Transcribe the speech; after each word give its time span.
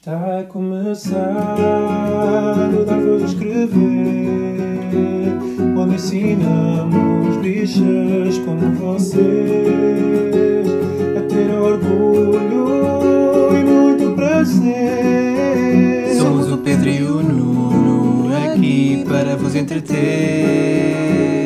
Está 0.00 0.38
a 0.38 0.44
começar 0.44 1.58
o 2.72 2.84
Dar 2.86 3.02
Escrever, 3.22 3.76
onde 5.76 5.96
ensinamos 5.96 7.36
bichas 7.42 8.38
como 8.38 8.70
vocês 8.76 9.20
a 11.18 11.20
ter 11.28 11.50
orgulho 11.50 12.64
e 13.52 13.62
muito 13.62 14.14
prazer. 14.16 16.14
Somos 16.18 16.50
o 16.50 16.56
Pedro 16.56 16.88
e 16.88 17.02
o 17.02 17.22
Nuno 17.22 18.34
aqui 18.34 19.04
para 19.06 19.36
vos 19.36 19.54
entreter. 19.54 21.39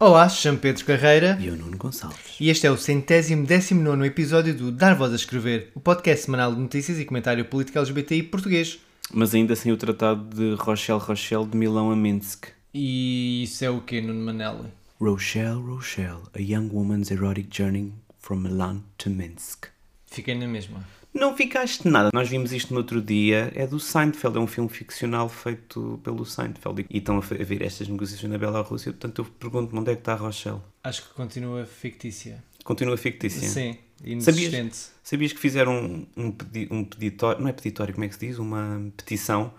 Olá, 0.00 0.28
chamo 0.28 0.58
Pedro 0.58 0.84
Carreira 0.84 1.36
E 1.40 1.50
o 1.50 1.56
Nuno 1.56 1.76
Gonçalves. 1.76 2.36
e 2.38 2.48
este 2.50 2.66
é 2.66 2.70
o 2.70 2.76
centésimo 2.76 3.44
décimo 3.44 3.82
nono 3.82 4.04
episódio 4.04 4.54
do 4.54 4.70
Dar 4.70 4.94
Voz 4.94 5.12
a 5.12 5.16
Escrever, 5.16 5.70
o 5.74 5.80
podcast 5.80 6.26
semanal 6.26 6.54
de 6.54 6.60
notícias 6.60 6.98
e 7.00 7.04
comentário 7.04 7.44
político 7.44 7.78
LGBTI 7.78 8.22
português. 8.24 8.78
Mas 9.12 9.34
ainda 9.34 9.56
sem 9.56 9.72
o 9.72 9.76
tratado 9.76 10.24
de 10.36 10.54
Rochelle 10.54 11.00
Rochelle 11.00 11.46
de 11.46 11.56
Milão 11.56 11.90
a 11.90 11.96
Minsk. 11.96 12.46
E 12.72 13.42
isso 13.42 13.64
é 13.64 13.70
o 13.70 13.80
quê, 13.80 14.00
Nuno 14.00 14.24
Manelli? 14.24 14.68
Rochelle 15.00 15.60
Rochelle, 15.62 16.22
a 16.34 16.38
young 16.40 16.68
woman's 16.72 17.10
erotic 17.10 17.48
journey 17.50 17.92
from 18.20 18.36
Milan 18.36 18.82
to 18.98 19.10
Minsk. 19.10 19.66
Fiquei 20.06 20.34
na 20.34 20.46
mesma. 20.46 20.84
Não 21.12 21.36
ficaste 21.36 21.88
nada. 21.88 22.10
Nós 22.12 22.28
vimos 22.28 22.52
isto 22.52 22.72
no 22.72 22.80
outro 22.80 23.00
dia. 23.02 23.50
É 23.54 23.66
do 23.66 23.80
Seinfeld, 23.80 24.36
é 24.36 24.40
um 24.40 24.46
filme 24.46 24.68
ficcional 24.68 25.28
feito 25.28 25.98
pelo 26.04 26.24
Seinfeld. 26.24 26.86
E 26.88 26.98
estão 26.98 27.16
a 27.18 27.20
ver 27.20 27.62
estas 27.62 27.88
negociações 27.88 28.30
na 28.30 28.38
Bielorrússia. 28.38 28.92
Portanto, 28.92 29.22
eu 29.22 29.24
pergunto-me 29.24 29.80
onde 29.80 29.90
é 29.90 29.94
que 29.94 30.00
está 30.02 30.12
a 30.12 30.16
Rochelle. 30.16 30.60
Acho 30.84 31.02
que 31.08 31.14
continua 31.14 31.64
fictícia. 31.64 32.42
Continua 32.62 32.96
fictícia. 32.96 33.48
Sim, 33.48 33.76
inexistente. 34.04 34.76
Sabias 35.02 35.32
que 35.32 35.40
fizeram 35.40 35.72
um, 35.74 36.06
um, 36.16 36.30
pedi- 36.30 36.68
um 36.70 36.84
peditório, 36.84 37.40
não 37.40 37.48
é 37.48 37.52
peditório, 37.52 37.94
como 37.94 38.04
é 38.04 38.08
que 38.08 38.14
se 38.14 38.20
diz? 38.26 38.38
Uma 38.38 38.80
petição 38.96 39.52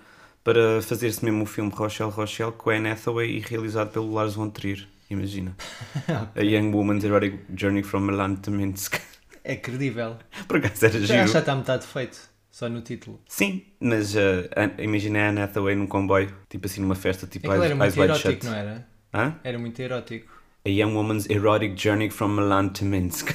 para 0.43 0.81
fazer-se 0.81 1.25
mesmo 1.25 1.43
o 1.43 1.45
filme 1.45 1.71
Rochelle 1.73 2.11
Rochelle 2.11 2.51
com 2.51 2.69
Anne 2.69 2.89
Hathaway 2.91 3.37
e 3.37 3.39
realizado 3.39 3.91
pelo 3.91 4.11
Lars 4.13 4.35
von 4.35 4.49
Trier. 4.49 4.87
Imagina. 5.09 5.55
A 6.35 6.41
Young 6.41 6.71
Woman's 6.71 7.03
Erotic 7.03 7.39
Journey 7.57 7.81
from 7.81 8.01
Milan 8.01 8.35
to 8.35 8.51
Minsk. 8.51 9.01
É 9.43 9.55
credível. 9.55 10.17
Por 10.47 10.57
acaso 10.57 10.85
era 10.85 10.99
Já, 11.01 11.15
giro. 11.17 11.27
já 11.27 11.39
está 11.39 11.55
metade 11.55 11.85
feito, 11.85 12.19
só 12.51 12.67
no 12.69 12.81
título. 12.81 13.19
Sim, 13.27 13.63
mas 13.79 14.15
uh, 14.15 14.49
An- 14.55 14.81
imagina 14.81 15.19
a 15.19 15.29
Anne 15.29 15.41
Hathaway 15.41 15.75
num 15.75 15.87
comboio, 15.87 16.33
tipo 16.49 16.65
assim 16.67 16.81
numa 16.81 16.95
festa, 16.95 17.25
tipo 17.27 17.47
Aquilo 17.49 17.63
era 17.63 17.73
Eyes 17.73 17.95
muito 17.95 18.01
Wide 18.01 18.11
erótico, 18.23 18.31
Shut. 18.31 18.45
não 18.45 18.53
era? 18.53 18.87
Hã? 19.13 19.35
Era 19.43 19.57
muito 19.59 19.79
erótico. 19.81 20.31
A 20.65 20.69
Young 20.69 20.93
Woman's 20.93 21.29
Erotic 21.29 21.81
Journey 21.81 22.09
from 22.09 22.29
Milan 22.35 22.69
to 22.69 22.85
Minsk. 22.85 23.31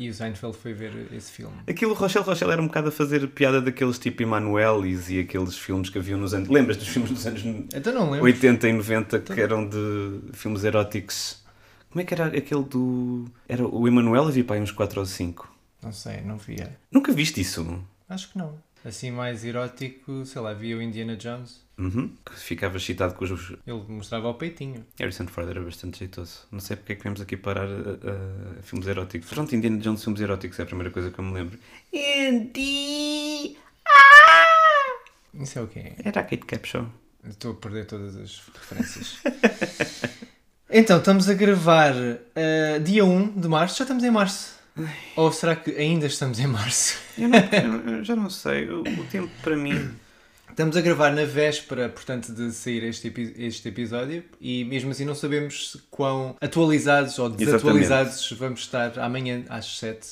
E 0.00 0.08
o 0.08 0.14
Seinfeld 0.14 0.56
foi 0.56 0.72
ver 0.72 0.92
esse 1.12 1.32
filme. 1.32 1.56
Aquilo, 1.68 1.92
Rochelle 1.92 2.24
Rochelle 2.24 2.52
era 2.52 2.62
um 2.62 2.68
bocado 2.68 2.86
a 2.88 2.92
fazer 2.92 3.26
piada 3.30 3.60
daqueles 3.60 3.98
tipo 3.98 4.22
Emanuelis 4.22 5.10
e 5.10 5.18
aqueles 5.18 5.58
filmes 5.58 5.90
que 5.90 5.98
haviam 5.98 6.20
nos 6.20 6.32
anos... 6.32 6.48
Lembras 6.48 6.76
dos 6.76 6.86
filmes 6.86 7.10
dos 7.10 7.26
anos 7.26 7.42
Então 7.74 7.92
não 7.92 8.04
lembro. 8.12 8.24
80 8.26 8.68
e 8.68 8.72
90 8.74 9.18
que 9.18 9.40
eram 9.40 9.68
de 9.68 10.20
filmes 10.34 10.62
eróticos. 10.62 11.42
Como 11.90 12.02
é 12.02 12.04
que 12.04 12.14
era 12.14 12.26
aquele 12.26 12.64
do. 12.64 13.24
Era 13.48 13.66
o 13.66 13.86
Emanuel 13.88 14.28
havia 14.28 14.44
para 14.44 14.56
aí 14.56 14.62
uns 14.62 14.72
4 14.72 15.00
ou 15.00 15.06
5. 15.06 15.56
Não 15.82 15.92
sei, 15.92 16.20
não 16.20 16.36
via. 16.36 16.78
Nunca 16.90 17.12
viste 17.12 17.40
isso? 17.40 17.82
Acho 18.08 18.30
que 18.30 18.38
não. 18.38 18.58
Assim 18.84 19.10
mais 19.10 19.44
erótico, 19.44 20.24
sei 20.24 20.40
lá, 20.40 20.52
via 20.52 20.76
o 20.76 20.82
Indiana 20.82 21.16
Jones. 21.16 21.66
Uhum. 21.76 22.12
Que 22.24 22.34
ficava 22.34 22.76
excitado 22.76 23.14
com 23.14 23.24
os. 23.24 23.50
Ele 23.66 23.84
mostrava 23.88 24.28
o 24.28 24.34
peitinho. 24.34 24.84
Harrison 24.98 25.26
Ford 25.26 25.48
era 25.48 25.60
bastante 25.60 26.00
jeitoso. 26.00 26.46
Não 26.50 26.60
sei 26.60 26.76
porque 26.76 26.92
é 26.92 26.96
que 26.96 27.02
viemos 27.02 27.20
aqui 27.20 27.36
parar 27.36 27.68
a, 27.68 28.58
a 28.58 28.62
filmes 28.62 28.86
eróticos. 28.86 29.28
Pronto, 29.28 29.54
Indiana 29.54 29.78
Jones 29.78 30.02
filmes 30.02 30.20
eróticos 30.20 30.58
é 30.58 30.62
a 30.62 30.66
primeira 30.66 30.90
coisa 30.90 31.10
que 31.10 31.18
eu 31.18 31.24
me 31.24 31.32
lembro. 31.32 31.58
Andy! 31.94 33.56
Isso 35.34 35.58
é 35.58 35.62
o 35.62 35.68
quê? 35.68 35.92
Era 36.04 36.20
a 36.20 36.24
Kate 36.24 36.44
Capshaw. 36.44 36.86
Estou 37.28 37.52
a 37.52 37.54
perder 37.54 37.86
todas 37.86 38.16
as 38.16 38.42
referências. 38.54 39.18
então, 40.70 40.98
estamos 40.98 41.28
a 41.28 41.34
gravar 41.34 41.94
uh, 41.94 42.80
dia 42.84 43.04
1 43.04 43.40
de 43.40 43.48
março. 43.48 43.78
Já 43.78 43.84
estamos 43.84 44.04
em 44.04 44.10
março. 44.10 44.56
Ou 45.16 45.32
será 45.32 45.56
que 45.56 45.70
ainda 45.72 46.06
estamos 46.06 46.38
em 46.38 46.46
março? 46.46 46.98
Eu, 47.16 47.28
não- 47.28 47.38
eu- 47.88 47.94
eu 47.98 48.04
já 48.04 48.14
não 48.14 48.30
sei. 48.30 48.68
O, 48.68 48.80
o 48.82 49.04
tempo 49.10 49.30
para 49.42 49.56
mim. 49.56 49.90
Estamos 50.50 50.76
a 50.76 50.80
gravar 50.80 51.12
na 51.12 51.24
véspera, 51.24 51.88
portanto, 51.88 52.32
de 52.32 52.50
sair 52.52 52.82
este, 52.84 53.08
epi- 53.08 53.34
este 53.38 53.68
episódio 53.68 54.24
e 54.40 54.64
mesmo 54.64 54.90
assim 54.90 55.04
não 55.04 55.14
sabemos 55.14 55.76
quão 55.90 56.34
atualizados 56.40 57.16
ou 57.18 57.28
desatualizados 57.30 58.28
vamos 58.32 58.60
estar 58.60 58.98
amanhã 58.98 59.44
às 59.48 59.78
7. 59.78 60.06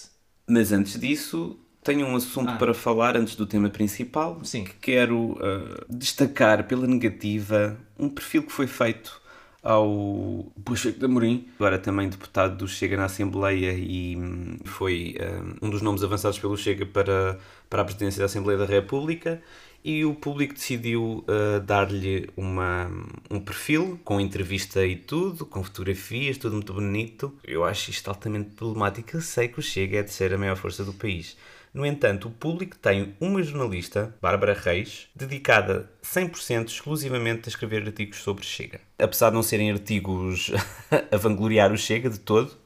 Mas 0.46 0.70
antes 0.70 1.00
disso, 1.00 1.58
tenho 1.82 2.06
um 2.06 2.14
assunto 2.14 2.50
Ah. 2.50 2.56
para 2.56 2.72
falar 2.74 3.16
antes 3.16 3.34
do 3.34 3.44
tema 3.44 3.68
principal. 3.68 4.38
Sim. 4.44 4.62
Que 4.64 4.74
quero 4.74 5.32
uh, 5.32 5.84
destacar 5.88 6.62
pela 6.64 6.86
negativa 6.86 7.76
um 7.98 8.08
perfil 8.08 8.44
que 8.44 8.52
foi 8.52 8.68
feito 8.68 9.20
ao 9.66 10.46
Pacheco 10.64 10.98
de 10.98 11.04
Amorim, 11.04 11.48
agora 11.56 11.76
também 11.76 12.08
deputado 12.08 12.56
do 12.56 12.68
Chega 12.68 12.96
na 12.96 13.06
Assembleia 13.06 13.72
e 13.72 14.16
hum, 14.16 14.58
foi 14.64 15.16
um, 15.60 15.66
um 15.66 15.70
dos 15.70 15.82
nomes 15.82 16.04
avançados 16.04 16.38
pelo 16.38 16.56
Chega 16.56 16.86
para, 16.86 17.38
para 17.68 17.82
a 17.82 17.84
presidência 17.84 18.20
da 18.20 18.26
Assembleia 18.26 18.58
da 18.58 18.64
República. 18.64 19.42
E 19.84 20.04
o 20.04 20.14
público 20.14 20.54
decidiu 20.54 21.24
uh, 21.28 21.60
dar-lhe 21.60 22.28
um 22.36 23.40
perfil 23.40 24.00
com 24.04 24.20
entrevista 24.20 24.84
e 24.84 24.96
tudo, 24.96 25.46
com 25.46 25.62
fotografias, 25.62 26.38
tudo 26.38 26.54
muito 26.54 26.72
bonito. 26.72 27.32
Eu 27.44 27.64
acho 27.64 27.90
isto 27.90 28.08
altamente 28.08 28.50
problemático. 28.56 29.16
Eu 29.16 29.20
sei 29.20 29.46
que 29.46 29.60
o 29.60 29.62
Chega 29.62 29.98
é 29.98 30.00
a 30.00 30.04
terceira 30.04 30.36
maior 30.36 30.56
força 30.56 30.84
do 30.84 30.92
país. 30.92 31.36
No 31.76 31.84
entanto, 31.84 32.28
o 32.28 32.30
público 32.30 32.74
tem 32.78 33.14
uma 33.20 33.42
jornalista, 33.42 34.16
Bárbara 34.22 34.54
Reis, 34.54 35.08
dedicada 35.14 35.90
100% 36.02 36.68
exclusivamente 36.68 37.42
a 37.44 37.48
escrever 37.50 37.84
artigos 37.84 38.16
sobre 38.16 38.46
Chega. 38.46 38.80
Apesar 38.98 39.28
de 39.28 39.34
não 39.34 39.42
serem 39.42 39.70
artigos 39.70 40.50
a 41.12 41.16
vangloriar 41.18 41.70
o 41.70 41.76
Chega 41.76 42.08
de 42.08 42.18
todo, 42.18 42.56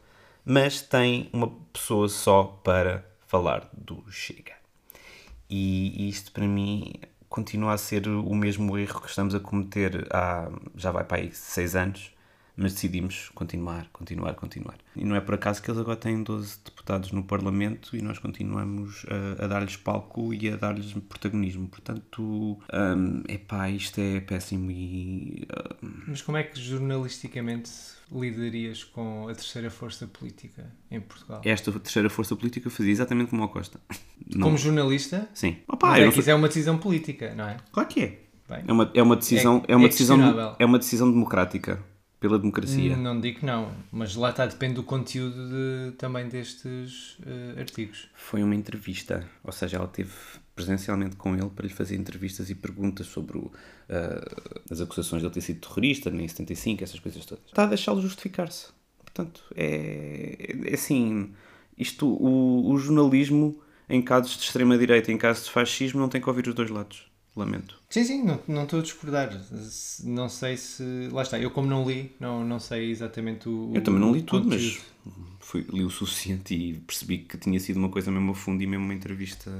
mas 0.44 0.81
tem 0.81 1.28
uma 1.32 1.48
pessoa 1.72 2.09
só 2.09 2.44
para 2.62 3.04
falar 3.26 3.69
do 3.72 4.04
Chega. 4.12 4.53
E 5.50 6.09
isto 6.09 6.31
para 6.31 6.47
mim 6.47 6.92
continua 7.28 7.72
a 7.72 7.78
ser 7.78 8.06
o 8.06 8.32
mesmo 8.37 8.78
erro 8.78 9.00
que 9.00 9.09
estamos 9.09 9.34
a 9.34 9.41
cometer 9.41 10.06
há 10.12 10.48
já 10.77 10.92
vai 10.92 11.03
para 11.03 11.19
aí 11.19 11.32
seis 11.32 11.75
anos, 11.75 12.12
mas 12.60 12.75
decidimos 12.75 13.31
continuar, 13.34 13.88
continuar, 13.91 14.34
continuar. 14.34 14.76
E 14.94 15.03
não 15.03 15.16
é 15.16 15.21
por 15.21 15.34
acaso 15.34 15.62
que 15.62 15.71
eles 15.71 15.81
agora 15.81 15.97
têm 15.97 16.22
12 16.22 16.59
deputados 16.62 17.10
no 17.10 17.25
Parlamento 17.25 17.97
e 17.97 18.03
nós 18.03 18.19
continuamos 18.19 19.06
a, 19.41 19.44
a 19.44 19.47
dar-lhes 19.47 19.76
palco 19.76 20.34
e 20.34 20.50
a 20.50 20.56
dar-lhes 20.56 20.93
protagonismo. 21.09 21.66
Portanto, 21.69 22.22
hum, 22.71 23.22
epá, 23.26 23.71
isto 23.71 23.98
é 23.98 24.21
péssimo 24.21 24.71
e 24.71 25.48
hum, 25.82 25.91
Mas 26.09 26.21
como 26.21 26.37
é 26.37 26.43
que 26.43 26.60
jornalisticamente 26.60 27.71
lidarias 28.12 28.84
com 28.84 29.28
a 29.28 29.34
terceira 29.34 29.71
força 29.71 30.06
política 30.06 30.71
em 30.91 31.00
Portugal? 31.00 31.41
esta 31.44 31.72
terceira 31.72 32.10
força 32.10 32.37
política 32.37 32.69
fazia 32.69 32.92
exatamente 32.92 33.31
como 33.31 33.42
o 33.42 33.48
Costa. 33.48 33.81
Não- 34.34 34.42
Como 34.48 34.59
jornalista, 34.59 35.28
Sim. 35.32 35.56
Opa, 35.66 35.88
mas 35.88 35.98
é 35.98 36.04
não 36.04 36.32
é 36.32 36.34
uma 36.34 36.48
decisão 36.48 36.77
política, 36.78 37.34
não 37.34 37.48
é? 37.48 37.56
Claro 37.72 37.88
que 37.88 38.00
é. 38.03 38.19
Bem, 38.48 38.65
É 38.66 38.72
uma, 38.72 38.91
é 38.94 39.03
uma 39.03 39.16
decisão, 39.16 39.65
É- 39.69 39.72
é, 39.72 39.77
uma 39.77 39.88
decisão, 39.88 40.56
é 40.59 40.66
uma 40.66 40.78
decisão 40.78 41.10
democrática 41.10 41.82
pela 42.20 42.38
democracia. 42.38 42.97
Não 42.97 43.19
digo 43.19 43.41
que 43.41 43.47
não, 43.47 43.72
mas 43.91 44.14
lá 44.14 44.31
está, 44.31 44.47
depende 44.47 44.75
do 44.75 44.82
conteúdo 44.82 45.48
de- 45.48 45.92
também 45.97 46.28
destes 46.28 47.16
eh, 47.26 47.58
artigos. 47.60 48.08
Foi 48.14 48.42
uma 48.42 48.54
entrevista, 48.54 49.26
ou 49.42 49.50
seja, 49.50 49.78
ela 49.78 49.88
teve 49.88 50.10
presencialmente 50.54 51.16
com 51.16 51.34
ele 51.34 51.48
para 51.48 51.66
lhe 51.66 51.72
fazer 51.72 51.97
entrevistas 51.97 52.50
e 52.50 52.54
perguntas 52.54 53.06
sobre 53.06 53.38
o, 53.38 53.50
ah, 53.88 54.20
as 54.70 54.80
acusações 54.80 55.22
de 55.22 55.26
ele 55.26 55.32
ter 55.34 55.41
sido 55.41 55.60
terrorista 55.60 56.10
em 56.10 56.28
75, 56.28 56.84
essas 56.84 57.00
coisas 57.00 57.25
todas. 57.25 57.44
Está 57.47 57.62
a 57.64 57.66
deixá-lo 57.66 58.03
justificar-se. 58.03 58.66
Portanto, 59.03 59.42
é, 59.56 60.54
é 60.66 60.74
assim, 60.74 61.33
isto, 61.78 62.06
o, 62.06 62.71
o 62.71 62.78
jornalismo 62.78 63.60
em 63.89 64.03
casos 64.03 64.36
de 64.36 64.44
extrema-direita, 64.44 65.10
em 65.10 65.16
casos 65.18 65.47
de 65.47 65.50
fascismo, 65.50 65.98
não 65.98 66.09
tem 66.09 66.21
que 66.21 66.28
ouvir 66.28 66.47
os 66.47 66.54
dois 66.54 66.71
lados. 66.71 67.09
Lamento. 67.36 67.78
Sim, 67.88 68.04
sim, 68.04 68.22
não, 68.24 68.41
não 68.48 68.65
estou 68.65 68.80
a 68.80 68.82
discordar. 68.82 69.30
Não 70.04 70.28
sei 70.28 70.56
se. 70.56 71.09
Lá 71.12 71.22
está, 71.22 71.38
eu 71.38 71.50
como 71.50 71.68
não 71.68 71.88
li, 71.88 72.15
não, 72.18 72.44
não 72.44 72.59
sei 72.59 72.91
exatamente 72.91 73.48
o. 73.48 73.72
Eu 73.74 73.82
também 73.82 74.00
não 74.00 74.12
li 74.12 74.22
tudo, 74.22 74.48
mas 74.48 74.80
fui, 75.38 75.65
li 75.72 75.84
o 75.84 75.91
suficiente 75.91 76.54
e 76.54 76.74
percebi 76.80 77.18
que 77.18 77.38
tinha 77.38 77.59
sido 77.60 77.77
uma 77.78 77.88
coisa 77.88 78.10
mesmo 78.10 78.32
a 78.32 78.34
fundo 78.34 78.62
e 78.62 78.66
mesmo 78.66 78.84
uma 78.84 78.94
entrevista 78.94 79.50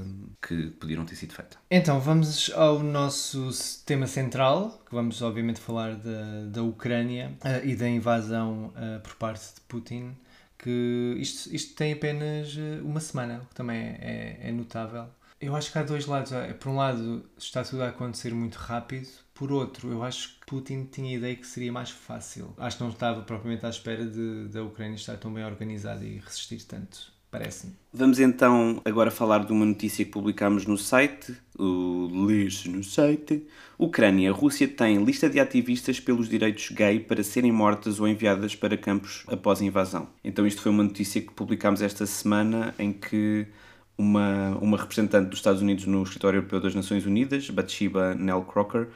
que 0.45 0.67
podiam 0.71 1.05
ter 1.05 1.15
sido 1.15 1.33
feita. 1.33 1.57
Então, 1.69 1.99
vamos 1.99 2.51
ao 2.51 2.79
nosso 2.83 3.51
tema 3.85 4.05
central, 4.05 4.81
que 4.87 4.93
vamos 4.93 5.21
obviamente 5.21 5.59
falar 5.59 5.95
da, 5.95 6.45
da 6.51 6.63
Ucrânia 6.63 7.31
eh, 7.43 7.61
e 7.65 7.75
da 7.75 7.87
invasão 7.89 8.71
eh, 8.75 8.99
por 8.99 9.15
parte 9.15 9.55
de 9.55 9.61
Putin, 9.67 10.11
que 10.57 11.15
isto, 11.17 11.53
isto 11.55 11.73
tem 11.75 11.93
apenas 11.93 12.55
eh, 12.57 12.79
uma 12.83 12.99
semana, 12.99 13.41
o 13.43 13.47
que 13.47 13.55
também 13.55 13.77
é, 13.77 14.37
é- 14.43 14.49
é 14.49 14.51
notável. 14.51 15.05
Eu 15.41 15.55
acho 15.55 15.71
que 15.71 15.77
há 15.77 15.83
dois 15.83 16.05
lados. 16.05 16.31
Por 16.59 16.69
um 16.69 16.75
lado, 16.75 17.25
está 17.37 17.63
tudo 17.63 17.81
a 17.81 17.87
acontecer 17.89 18.33
muito 18.33 18.55
rápido, 18.55 19.07
por 19.41 19.51
outro, 19.51 19.89
eu 19.89 20.03
acho 20.03 20.39
que 20.39 20.45
Putin 20.45 20.87
tinha 20.91 21.15
a 21.15 21.17
ideia 21.17 21.35
que 21.35 21.47
seria 21.47 21.71
mais 21.71 21.89
fácil. 21.89 22.53
Acho 22.59 22.77
que 22.77 22.83
não 22.83 22.91
estava 22.91 23.21
propriamente 23.21 23.65
à 23.65 23.69
espera 23.69 24.05
de, 24.05 24.49
da 24.49 24.63
Ucrânia 24.63 24.93
estar 24.93 25.17
tão 25.17 25.33
bem 25.33 25.43
organizada 25.43 26.05
e 26.05 26.19
resistir 26.19 26.63
tanto, 26.67 27.11
parece-me. 27.31 27.73
Vamos 27.91 28.19
então 28.19 28.79
agora 28.85 29.09
falar 29.09 29.43
de 29.43 29.51
uma 29.51 29.65
notícia 29.65 30.05
que 30.05 30.11
publicámos 30.11 30.67
no 30.67 30.77
site, 30.77 31.35
o 31.57 32.27
lês 32.27 32.65
no 32.65 32.83
site. 32.83 33.47
Ucrânia, 33.79 34.31
Rússia 34.31 34.67
tem 34.67 35.03
lista 35.03 35.27
de 35.27 35.39
ativistas 35.39 35.99
pelos 35.99 36.29
direitos 36.29 36.69
gay 36.69 36.99
para 36.99 37.23
serem 37.23 37.51
mortas 37.51 37.99
ou 37.99 38.07
enviadas 38.07 38.53
para 38.53 38.77
campos 38.77 39.23
após 39.25 39.59
a 39.59 39.65
invasão. 39.65 40.07
Então 40.23 40.45
isto 40.45 40.61
foi 40.61 40.71
uma 40.71 40.83
notícia 40.83 41.19
que 41.19 41.33
publicámos 41.33 41.81
esta 41.81 42.05
semana 42.05 42.75
em 42.77 42.93
que 42.93 43.47
uma, 44.01 44.57
uma 44.59 44.77
representante 44.77 45.29
dos 45.29 45.37
Estados 45.37 45.61
Unidos 45.61 45.85
no 45.85 46.01
Escritório 46.01 46.37
Europeu 46.37 46.59
das 46.59 46.73
Nações 46.73 47.05
Unidas, 47.05 47.49
Bathsheba 47.51 48.15
Nell 48.15 48.41
Crocker, 48.41 48.87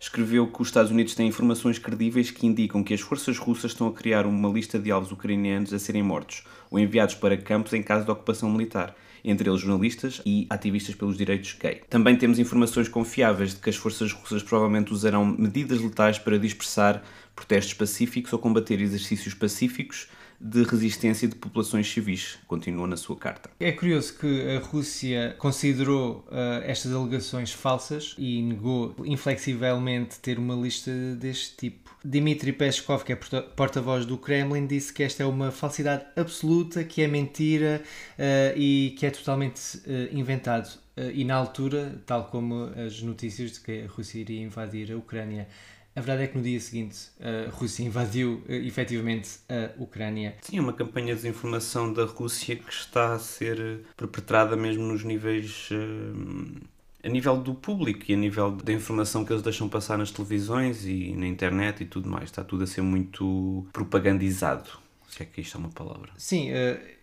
escreveu 0.00 0.46
que 0.46 0.60
os 0.60 0.68
Estados 0.68 0.90
Unidos 0.90 1.14
têm 1.14 1.28
informações 1.28 1.78
credíveis 1.78 2.30
que 2.30 2.46
indicam 2.46 2.82
que 2.82 2.94
as 2.94 3.00
forças 3.00 3.38
russas 3.38 3.72
estão 3.72 3.88
a 3.88 3.92
criar 3.92 4.26
uma 4.26 4.48
lista 4.48 4.78
de 4.78 4.90
alvos 4.90 5.12
ucranianos 5.12 5.72
a 5.72 5.78
serem 5.78 6.02
mortos 6.02 6.44
ou 6.70 6.78
enviados 6.78 7.14
para 7.14 7.36
campos 7.36 7.74
em 7.74 7.82
caso 7.82 8.06
de 8.06 8.10
ocupação 8.10 8.50
militar, 8.50 8.96
entre 9.22 9.48
eles 9.48 9.60
jornalistas 9.60 10.20
e 10.24 10.46
ativistas 10.48 10.94
pelos 10.94 11.16
direitos 11.16 11.56
gay. 11.60 11.82
Também 11.88 12.16
temos 12.16 12.38
informações 12.38 12.88
confiáveis 12.88 13.54
de 13.54 13.60
que 13.60 13.70
as 13.70 13.76
forças 13.76 14.12
russas 14.12 14.42
provavelmente 14.42 14.92
usarão 14.92 15.24
medidas 15.26 15.80
letais 15.80 16.18
para 16.18 16.38
dispersar 16.38 17.02
protestos 17.36 17.74
pacíficos 17.74 18.32
ou 18.32 18.38
combater 18.38 18.80
exercícios 18.80 19.34
pacíficos 19.34 20.08
de 20.44 20.62
resistência 20.62 21.26
de 21.26 21.34
populações 21.34 21.90
civis, 21.90 22.38
continua 22.46 22.86
na 22.86 22.98
sua 22.98 23.16
carta. 23.16 23.48
É 23.58 23.72
curioso 23.72 24.18
que 24.18 24.54
a 24.54 24.58
Rússia 24.60 25.34
considerou 25.38 26.18
uh, 26.28 26.62
estas 26.64 26.92
alegações 26.92 27.50
falsas 27.50 28.14
e 28.18 28.42
negou 28.42 28.94
inflexivelmente 29.06 30.18
ter 30.18 30.38
uma 30.38 30.54
lista 30.54 30.90
deste 31.18 31.56
tipo. 31.56 31.96
Dmitry 32.04 32.52
Peskov, 32.52 33.02
que 33.02 33.14
é 33.14 33.16
porta-voz 33.16 34.04
do 34.04 34.18
Kremlin, 34.18 34.66
disse 34.66 34.92
que 34.92 35.02
esta 35.02 35.22
é 35.22 35.26
uma 35.26 35.50
falsidade 35.50 36.04
absoluta, 36.14 36.84
que 36.84 37.00
é 37.00 37.08
mentira 37.08 37.82
uh, 38.18 38.58
e 38.58 38.94
que 38.98 39.06
é 39.06 39.10
totalmente 39.10 39.78
uh, 39.78 40.14
inventado. 40.14 40.68
e 41.14 41.24
na 41.24 41.34
altura, 41.34 42.00
tal 42.06 42.26
como 42.26 42.70
as 42.86 43.00
notícias 43.00 43.52
de 43.52 43.60
que 43.60 43.82
a 43.82 43.86
Rússia 43.88 44.20
iria 44.20 44.42
invadir 44.42 44.92
a 44.92 44.96
Ucrânia 44.96 45.48
a 45.94 46.00
verdade 46.00 46.24
é 46.24 46.26
que 46.26 46.36
no 46.36 46.42
dia 46.42 46.58
seguinte 46.60 47.08
a 47.20 47.50
Rússia 47.50 47.84
invadiu 47.84 48.42
uh, 48.48 48.52
efetivamente 48.52 49.38
a 49.48 49.80
Ucrânia. 49.80 50.36
Sim, 50.42 50.58
é 50.58 50.60
uma 50.60 50.72
campanha 50.72 51.14
de 51.14 51.22
desinformação 51.22 51.92
da 51.92 52.04
Rússia 52.04 52.56
que 52.56 52.72
está 52.72 53.14
a 53.14 53.18
ser 53.18 53.80
perpetrada 53.96 54.56
mesmo 54.56 54.84
nos 54.84 55.04
níveis. 55.04 55.68
Uh, 55.70 56.74
a 57.02 57.08
nível 57.08 57.36
do 57.36 57.54
público 57.54 58.04
e 58.08 58.14
a 58.14 58.16
nível 58.16 58.50
da 58.50 58.72
informação 58.72 59.26
que 59.26 59.32
eles 59.32 59.42
deixam 59.42 59.68
passar 59.68 59.98
nas 59.98 60.10
televisões 60.10 60.86
e 60.86 61.12
na 61.14 61.26
internet 61.26 61.82
e 61.82 61.86
tudo 61.86 62.08
mais. 62.08 62.24
Está 62.24 62.42
tudo 62.42 62.64
a 62.64 62.66
ser 62.66 62.80
muito 62.80 63.66
propagandizado. 63.74 64.70
Se 65.06 65.22
é 65.22 65.26
que 65.26 65.42
isto 65.42 65.58
é 65.58 65.60
uma 65.60 65.68
palavra. 65.68 66.10
Sim, 66.16 66.48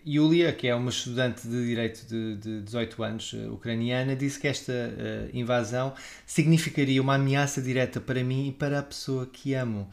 Yulia, 0.06 0.52
que 0.52 0.68
é 0.68 0.74
uma 0.74 0.90
estudante 0.90 1.48
de 1.48 1.66
direito 1.66 2.06
de, 2.08 2.36
de 2.36 2.62
18 2.62 3.04
anos, 3.04 3.34
uh, 3.34 3.54
ucraniana, 3.54 4.16
disse 4.16 4.40
que 4.40 4.48
esta 4.48 4.72
uh, 4.72 5.30
invasão 5.38 5.94
significaria 6.26 7.02
uma 7.02 7.16
ameaça 7.16 7.62
direta 7.62 8.00
para 8.00 8.24
mim 8.24 8.48
e 8.48 8.52
para 8.52 8.80
a 8.80 8.84
pessoa 8.84 9.26
que 9.26 9.54
amo. 9.54 9.90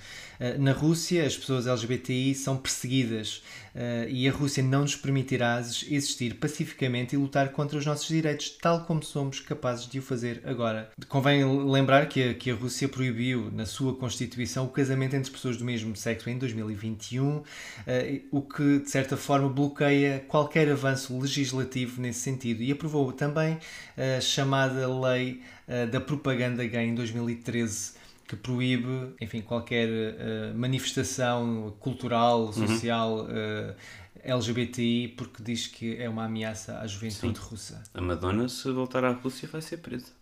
na 0.59 0.73
Rússia, 0.73 1.27
as 1.27 1.37
pessoas 1.37 1.67
LGBTI 1.67 2.35
são 2.35 2.57
perseguidas 2.57 3.43
e 4.09 4.29
a 4.29 4.33
Rússia 4.33 4.63
não 4.63 4.83
nos 4.83 4.95
permitirá 4.95 5.59
existir 5.61 6.35
pacificamente 6.35 7.15
e 7.15 7.19
lutar 7.19 7.51
contra 7.51 7.77
os 7.77 7.85
nossos 7.85 8.07
direitos, 8.07 8.51
tal 8.51 8.85
como 8.85 9.03
somos 9.03 9.41
capazes 9.41 9.89
de 9.89 9.99
o 9.99 10.03
fazer 10.03 10.43
agora. 10.45 10.91
Convém 11.09 11.45
lembrar 11.71 12.07
que 12.07 12.31
a, 12.31 12.35
que 12.35 12.51
a 12.51 12.55
Rússia 12.55 12.89
proibiu 12.89 13.51
na 13.51 13.67
sua 13.67 13.95
Constituição 13.95 14.65
o 14.65 14.69
casamento 14.69 15.17
entre 15.17 15.31
pessoas 15.31 15.57
do 15.57 15.65
mesmo 15.65 15.95
sexo 15.97 16.31
em 16.31 16.39
2021 16.39 17.43
o 18.31 18.43
que 18.43 18.81
de 18.81 18.91
certa 18.91 19.17
forma 19.17 19.49
bloqueia 19.49 19.98
qualquer 20.29 20.71
avanço 20.71 21.19
legislativo 21.19 22.01
nesse 22.01 22.21
sentido 22.21 22.63
e 22.63 22.73
aprovou 22.73 23.13
também 23.13 23.59
a 23.97 24.21
chamada 24.21 24.87
Lei 24.89 25.41
eh, 25.67 25.87
da 25.87 26.01
Propaganda 26.01 26.67
Gay 26.67 26.87
em 26.87 26.95
2013 26.95 27.99
que 28.29 28.37
proíbe, 28.37 29.15
enfim, 29.21 29.41
qualquer 29.41 29.89
uh, 29.89 30.55
manifestação 30.55 31.75
cultural, 31.81 32.43
uhum. 32.43 32.53
social 32.53 33.21
uhum. 33.21 33.25
uh, 33.25 33.75
LGBTI, 34.23 35.15
porque 35.17 35.43
diz 35.43 35.67
que 35.67 35.97
é 35.97 36.09
uma 36.11 36.27
ameaça 36.27 36.79
à 36.79 36.87
juventude 36.87 37.39
Sim. 37.39 37.45
russa. 37.47 37.83
A 37.95 38.03
Madonna, 38.03 38.47
se 38.51 38.71
voltar 38.71 39.03
à 39.03 39.13
Rússia, 39.13 39.49
vai 39.51 39.63
ser 39.63 39.79
presa. 39.79 40.13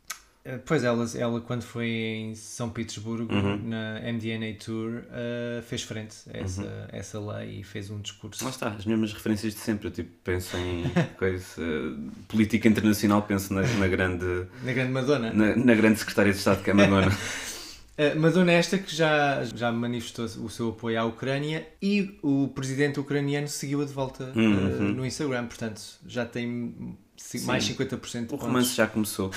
Eh, 0.46 0.60
pois 0.64 0.84
ela, 0.84 1.04
ela 1.16 1.40
quando 1.40 1.62
foi 1.62 1.88
em 1.88 2.34
São 2.36 2.70
Petersburgo, 2.70 3.34
uhum. 3.34 3.60
na 3.64 4.00
MDNA 4.12 4.54
Tour, 4.64 5.02
uh, 5.08 5.62
fez 5.62 5.82
frente 5.82 6.14
a 6.32 6.38
essa, 6.38 6.62
uhum. 6.62 6.86
essa 6.90 7.20
lei 7.20 7.60
e 7.60 7.64
fez 7.64 7.90
um 7.90 8.00
discurso. 8.00 8.44
Lá 8.44 8.50
está, 8.50 8.68
as 8.68 8.86
mesmas 8.86 9.12
referências 9.12 9.54
de 9.54 9.58
sempre. 9.58 9.88
Eu 9.88 9.90
tipo, 9.90 10.10
penso 10.22 10.56
em 10.56 10.84
coisa, 11.18 11.44
uh, 11.60 12.10
política 12.28 12.68
internacional, 12.68 13.22
penso 13.22 13.52
na, 13.52 13.62
na 13.62 13.88
grande. 13.88 14.46
Na 14.62 14.72
grande 14.72 14.92
Madonna. 14.92 15.32
Na, 15.32 15.56
na 15.56 15.74
grande 15.74 15.98
secretária 15.98 16.30
de 16.30 16.38
Estado 16.38 16.62
que 16.62 16.70
é 16.70 16.72
a 16.72 16.76
Madonna. 16.76 17.10
Uh, 17.10 18.14
Madonna 18.16 18.52
esta 18.52 18.78
que 18.78 18.94
já, 18.94 19.42
já 19.42 19.72
manifestou 19.72 20.26
o 20.26 20.48
seu 20.48 20.68
apoio 20.68 21.00
à 21.00 21.04
Ucrânia 21.04 21.66
e 21.82 22.20
o 22.22 22.46
presidente 22.54 23.00
ucraniano 23.00 23.48
seguiu-a 23.48 23.84
de 23.84 23.92
volta 23.92 24.32
uhum. 24.36 24.92
no 24.92 25.04
Instagram, 25.04 25.46
portanto 25.46 25.82
já 26.06 26.24
tem 26.24 26.96
Sim. 27.16 27.40
mais 27.46 27.64
50% 27.64 28.26
de 28.26 28.34
O 28.34 28.36
romance 28.36 28.74
já 28.74 28.86
começou. 28.86 29.30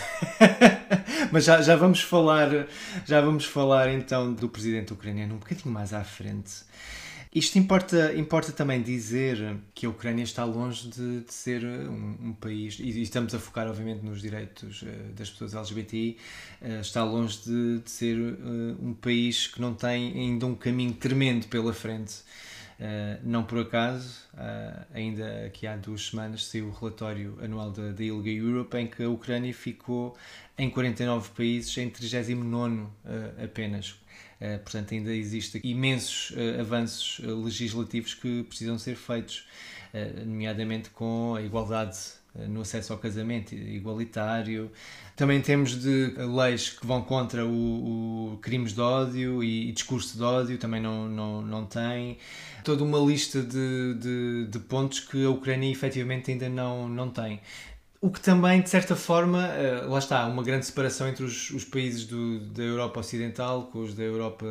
Mas 1.32 1.46
já, 1.46 1.62
já 1.62 1.76
vamos 1.76 2.02
falar, 2.02 2.68
já 3.06 3.22
vamos 3.22 3.46
falar 3.46 3.90
então 3.90 4.34
do 4.34 4.50
presidente 4.50 4.94
ucraniano 4.94 5.36
um 5.36 5.38
bocadinho 5.38 5.74
mais 5.74 5.94
à 5.94 6.04
frente. 6.04 6.64
Isto 7.34 7.60
importa, 7.60 8.16
importa 8.16 8.52
também 8.52 8.82
dizer 8.82 9.58
que 9.76 9.86
a 9.86 9.90
Ucrânia 9.90 10.24
está 10.24 10.44
longe 10.44 10.88
de, 10.88 11.22
de 11.22 11.32
ser 11.32 11.64
um, 11.64 12.18
um, 12.30 12.34
país, 12.34 12.80
e 12.80 13.04
estamos 13.04 13.36
a 13.36 13.40
focar 13.40 13.68
obviamente 13.68 14.04
nos 14.04 14.20
direitos 14.20 14.82
uh, 14.82 15.14
das 15.16 15.30
pessoas 15.30 15.54
LGBTI, 15.54 16.18
uh, 16.60 16.82
está 16.82 17.04
longe 17.04 17.38
de, 17.46 17.80
de 17.82 17.92
ser 17.92 18.18
uh, 18.18 18.78
um 18.82 18.96
país 18.96 19.46
que 19.46 19.62
não 19.62 19.76
tem 19.76 20.12
ainda 20.12 20.48
um 20.48 20.56
caminho 20.56 20.94
tremendo 20.94 21.46
pela 21.48 21.72
frente. 21.72 22.16
Uh, 22.80 23.20
não 23.24 23.44
por 23.44 23.60
acaso, 23.60 24.22
uh, 24.36 24.86
ainda 24.94 25.46
aqui 25.46 25.68
há 25.68 25.76
duas 25.76 26.08
semanas 26.08 26.46
saiu 26.46 26.70
o 26.70 26.72
relatório 26.72 27.38
anual 27.44 27.72
da, 27.72 27.92
da 27.92 28.02
ILGA 28.02 28.30
Europe 28.30 28.78
em 28.78 28.88
que 28.88 29.04
a 29.04 29.10
Ucrânia 29.10 29.54
ficou 29.54 30.16
em 30.58 30.70
49 30.70 31.30
países 31.32 31.78
em 31.78 31.90
39 31.90 32.76
uh, 32.76 32.90
eh, 33.06 33.44
apenas. 33.44 34.00
portanto, 34.64 34.94
ainda 34.94 35.14
existem 35.14 35.60
imensos 35.66 36.34
avanços 36.58 37.20
legislativos 37.20 38.14
que 38.14 38.44
precisam 38.44 38.80
ser 38.80 38.96
feitos, 38.96 39.46
nomeadamente 40.26 40.90
com 40.90 41.36
a 41.36 41.42
igualdade 41.42 41.98
no 42.36 42.62
acesso 42.62 42.94
ao 42.94 43.00
casamento 43.00 43.54
igualitário. 43.56 44.72
Também 45.16 45.42
temos 45.42 45.76
de 45.82 46.14
leis 46.18 46.70
que 46.70 46.86
vão 46.86 47.02
contra 47.02 47.46
o, 47.46 48.34
o 48.34 48.38
crimes 48.38 48.74
de 48.74 48.82
ódio 48.82 49.44
e, 49.44 49.70
e, 49.70 49.72
discurso 49.72 50.18
de 50.18 50.24
ódio, 50.24 50.58
também 50.58 50.82
não, 50.82 51.10
não, 51.10 51.42
não 51.42 51.66
tem. 51.66 52.18
Toda 52.64 52.84
uma 52.84 53.00
lista 53.00 53.42
de, 53.42 53.96
de, 53.96 54.48
de 54.48 54.60
pontos 54.60 55.00
que 55.00 55.26
a 55.26 55.30
Ucrânia 55.30 55.70
efetivamente 55.72 56.32
ainda 56.32 56.48
não, 56.48 56.88
não 56.88 57.10
tem. 57.10 57.42
O 58.02 58.10
que 58.10 58.22
também, 58.22 58.62
de 58.62 58.70
certa 58.70 58.96
forma, 58.96 59.46
eh, 59.46 59.84
lá 59.86 60.00
está, 60.00 60.26
uma 60.26 60.42
grande 60.42 60.66
separação 60.66 61.06
entre 61.10 61.26
os, 61.26 61.50
os 61.50 61.66
países 61.66 62.06
do, 62.06 62.40
da 62.40 62.64
Europa 62.64 63.02
Ocidental 63.02 63.64
com 63.64 63.80
os 63.80 63.94
da 63.94 64.04
Europa 64.04 64.46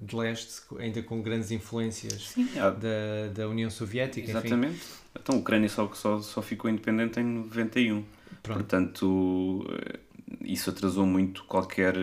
de 0.00 0.16
Leste, 0.16 0.62
ainda 0.78 1.02
com 1.02 1.20
grandes 1.20 1.50
influências 1.50 2.30
Sim, 2.30 2.48
é. 2.56 2.60
da, 2.60 3.32
da 3.34 3.48
União 3.48 3.68
Soviética. 3.68 4.30
Exatamente. 4.30 4.76
Enfim. 4.76 4.99
Então, 5.18 5.36
a 5.36 5.38
Ucrânia 5.38 5.68
só, 5.68 5.90
só, 5.92 6.20
só 6.20 6.42
ficou 6.42 6.70
independente 6.70 7.20
em 7.20 7.24
91. 7.24 8.04
Pronto. 8.42 8.58
Portanto, 8.58 9.66
eh, 9.70 9.98
isso 10.42 10.70
atrasou 10.70 11.04
muito 11.04 11.44
qualquer, 11.44 11.94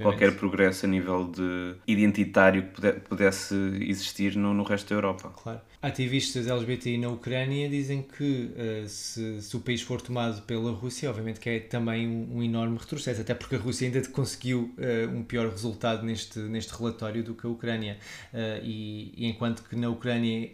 qualquer 0.00 0.36
progresso 0.36 0.86
a 0.86 0.88
nível 0.88 1.30
de 1.30 1.74
identitário 1.86 2.68
que 2.68 2.92
pudesse 3.00 3.54
existir 3.82 4.36
no, 4.36 4.54
no 4.54 4.62
resto 4.62 4.88
da 4.88 4.94
Europa. 4.94 5.32
Claro. 5.42 5.60
Ativistas 5.82 6.46
LGBTI 6.46 6.96
na 6.96 7.10
Ucrânia 7.10 7.68
dizem 7.68 8.02
que 8.02 8.50
uh, 8.56 8.88
se, 8.88 9.42
se, 9.42 9.54
o 9.54 9.60
país 9.60 9.82
for 9.82 10.00
tomado 10.00 10.40
pela 10.42 10.70
Rússia, 10.70 11.10
obviamente 11.10 11.38
que 11.38 11.50
é 11.50 11.60
também 11.60 12.08
um, 12.08 12.38
um 12.38 12.42
enorme 12.42 12.78
retrocesso, 12.78 13.20
até 13.20 13.34
porque 13.34 13.56
a 13.56 13.58
Rússia 13.58 13.86
ainda 13.86 14.00
conseguiu 14.08 14.72
uh, 14.78 15.14
um 15.14 15.22
pior 15.22 15.50
resultado 15.50 16.02
neste, 16.02 16.38
neste 16.38 16.72
relatório 16.74 17.22
do 17.22 17.34
que 17.34 17.46
a 17.46 17.50
Ucrânia. 17.50 17.98
Uh, 18.32 18.64
e, 18.64 19.12
e 19.14 19.26
enquanto 19.26 19.62
que 19.62 19.76
na 19.76 19.90
Ucrânia 19.90 20.50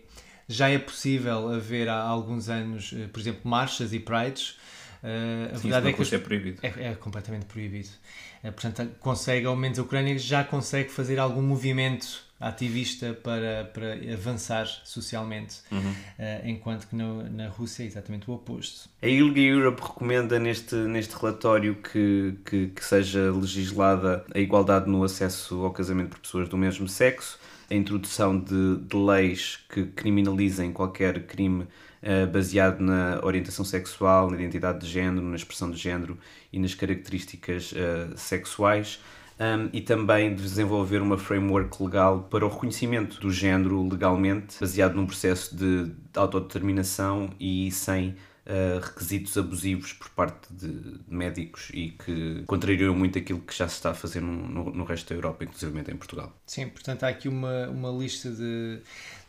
já 0.52 0.68
é 0.68 0.78
possível 0.78 1.48
haver 1.52 1.88
há 1.88 2.00
alguns 2.00 2.48
anos, 2.48 2.92
por 3.12 3.20
exemplo, 3.20 3.42
marchas 3.44 3.92
e 3.92 4.00
prides, 4.00 4.56
Uh, 5.02 5.54
a 5.54 5.56
Sim, 5.56 5.70
verdade 5.70 5.88
é 5.88 5.92
que 5.94 6.14
é 6.14 6.18
proibido. 6.18 6.58
É, 6.62 6.90
é 6.90 6.94
completamente 6.94 7.46
proibido. 7.46 7.88
Uh, 8.44 8.52
portanto, 8.52 8.86
consegue, 9.00 9.46
ao 9.46 9.56
menos 9.56 9.78
a 9.78 9.82
Ucrânia 9.82 10.18
já 10.18 10.44
consegue 10.44 10.90
fazer 10.90 11.18
algum 11.18 11.40
movimento 11.40 12.22
ativista 12.38 13.14
para, 13.14 13.70
para 13.72 13.94
avançar 14.12 14.66
socialmente, 14.84 15.56
Uhum. 15.72 15.94
eh, 16.18 16.42
enquanto 16.44 16.86
que 16.86 16.94
no- 16.96 17.22
na 17.30 17.48
Rússia 17.48 17.82
é 17.82 17.86
exatamente 17.86 18.30
o 18.30 18.34
oposto. 18.34 18.90
A 19.02 19.06
ILGA 19.06 19.40
Europe 19.40 19.80
recomenda 19.82 20.38
neste, 20.38 20.74
neste 20.74 21.14
relatório 21.16 21.76
que, 21.76 22.34
que, 22.44 22.66
que 22.68 22.84
seja 22.84 23.30
legislada 23.32 24.24
a 24.34 24.38
igualdade 24.38 24.88
no 24.90 25.02
acesso 25.04 25.64
ao 25.64 25.70
casamento 25.70 26.10
por 26.10 26.18
pessoas 26.18 26.46
do 26.48 26.56
mesmo 26.58 26.86
sexo, 26.88 27.38
a 27.70 27.74
introdução 27.74 28.38
de, 28.38 28.78
de 28.78 28.96
leis 28.96 29.64
que 29.68 29.86
criminalizem 29.86 30.72
qualquer 30.72 31.26
crime 31.26 31.66
eh, 32.02 32.26
baseado 32.26 32.80
na 32.80 33.20
orientação 33.22 33.64
sexual, 33.64 34.30
na 34.30 34.36
identidade 34.36 34.80
de 34.80 34.86
género, 34.86 35.26
na 35.26 35.36
expressão 35.36 35.70
de 35.70 35.76
género 35.76 36.18
e 36.52 36.58
nas 36.58 36.74
características 36.74 37.72
eh, 37.76 38.08
sexuais. 38.16 39.00
um, 39.38 39.70
e 39.72 39.80
também 39.80 40.34
de 40.34 40.42
desenvolver 40.42 41.00
uma 41.00 41.16
framework 41.16 41.82
legal 41.82 42.24
para 42.30 42.44
o 42.44 42.48
reconhecimento 42.48 43.18
do 43.20 43.30
género 43.30 43.88
legalmente, 43.88 44.56
baseado 44.60 44.94
num 44.94 45.06
processo 45.06 45.56
de 45.56 45.90
autodeterminação 46.14 47.30
e 47.40 47.70
sem 47.70 48.16
uh, 48.50 48.80
requisitos 48.80 49.38
abusivos 49.38 49.92
por 49.92 50.10
parte 50.10 50.52
de 50.52 51.00
médicos 51.08 51.70
e 51.72 51.90
que 51.90 52.42
contrariam 52.46 52.94
muito 52.94 53.18
aquilo 53.18 53.40
que 53.40 53.56
já 53.56 53.68
se 53.68 53.74
está 53.74 53.90
a 53.90 53.94
fazer 53.94 54.20
no, 54.20 54.48
no, 54.48 54.70
no 54.70 54.84
resto 54.84 55.08
da 55.08 55.14
Europa, 55.14 55.44
inclusive 55.44 55.78
em 55.78 55.96
Portugal. 55.96 56.36
Sim, 56.46 56.68
portanto 56.68 57.04
há 57.04 57.08
aqui 57.08 57.28
uma, 57.28 57.68
uma 57.68 57.90
lista 57.90 58.30
de, 58.30 58.80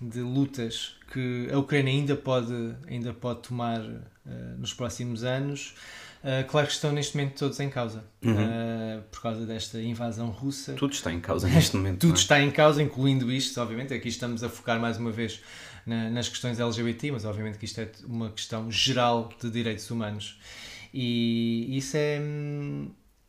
de 0.01 0.22
lutas 0.22 0.98
que 1.13 1.50
a 1.51 1.58
Ucrânia 1.58 1.94
ainda 1.94 2.16
pode, 2.16 2.75
ainda 2.88 3.13
pode 3.13 3.42
tomar 3.42 3.82
eh, 3.82 4.56
nos 4.58 4.74
próximos 4.74 5.24
anos. 5.24 5.75
Eh, 6.24 6.44
claro 6.44 6.68
que 6.68 6.74
estão 6.74 6.92
neste 6.92 7.18
momento 7.18 7.38
todos 7.40 7.60
em 7.60 7.70
causa 7.70 8.04
eh, 8.24 9.00
por 9.12 9.22
causa 9.22 9.46
desta 9.46 9.82
invasão 9.82 10.30
russa. 10.30 10.74
Tudo 10.74 10.94
está 10.94 11.12
em 11.12 11.20
causa 11.20 11.48
neste 11.50 11.75
momento. 11.75 12.00
Tudo 12.00 12.13
é? 12.13 12.18
está 12.18 12.40
em 12.40 12.51
causa, 12.51 12.82
incluindo 12.82 13.32
isto, 13.32 13.60
obviamente. 13.60 13.94
Aqui 13.94 14.08
estamos 14.08 14.44
a 14.44 14.50
focar 14.50 14.80
mais 14.80 14.98
uma 14.98 15.12
vez 15.12 15.42
na- 15.86 16.10
nas 16.10 16.28
questões 16.30 16.60
LGBT, 16.60 17.12
mas 17.12 17.26
obviamente 17.26 17.58
que 17.58 17.66
isto 17.66 17.80
é 17.82 17.90
uma 18.06 18.30
questão 18.32 18.70
geral 18.72 19.30
de 19.42 19.50
direitos 19.50 19.90
humanos. 19.92 20.40
E 20.94 21.78
isso 21.78 21.96
é, 21.96 22.20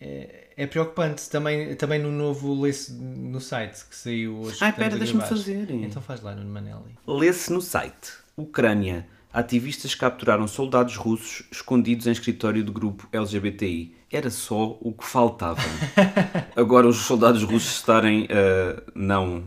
é, 0.00 0.49
é 0.56 0.66
preocupante. 0.66 1.28
Também, 1.30 1.75
também 1.76 2.00
no 2.00 2.11
novo 2.11 2.61
lê-se 2.61 2.92
no 2.92 3.40
site 3.40 3.85
que 3.88 3.94
saiu 3.97 4.37
hoje. 4.38 4.59
Ai, 4.61 4.73
pera, 4.73 4.97
deixa-me 4.97 5.23
fazer. 5.23 5.71
Então 5.71 6.02
faz 6.02 6.21
lá, 6.21 6.35
Nuno 6.35 6.50
Manelli. 6.50 6.97
Lê-se 7.06 7.52
no 7.52 7.61
site. 7.61 8.12
Ucrânia. 8.37 9.06
Ativistas 9.32 9.94
capturaram 9.94 10.47
soldados 10.47 10.97
russos 10.97 11.47
escondidos 11.50 12.06
em 12.06 12.11
escritório 12.12 12.62
do 12.62 12.71
grupo 12.71 13.09
LGBTI. 13.12 13.94
Era 14.11 14.28
só 14.28 14.76
o 14.78 14.92
que 14.92 15.06
faltava. 15.06 15.62
Agora 16.54 16.87
os 16.87 16.97
soldados 16.99 17.42
russos 17.42 17.76
estarem 17.76 18.28
ah, 18.30 18.82
não, 18.94 19.44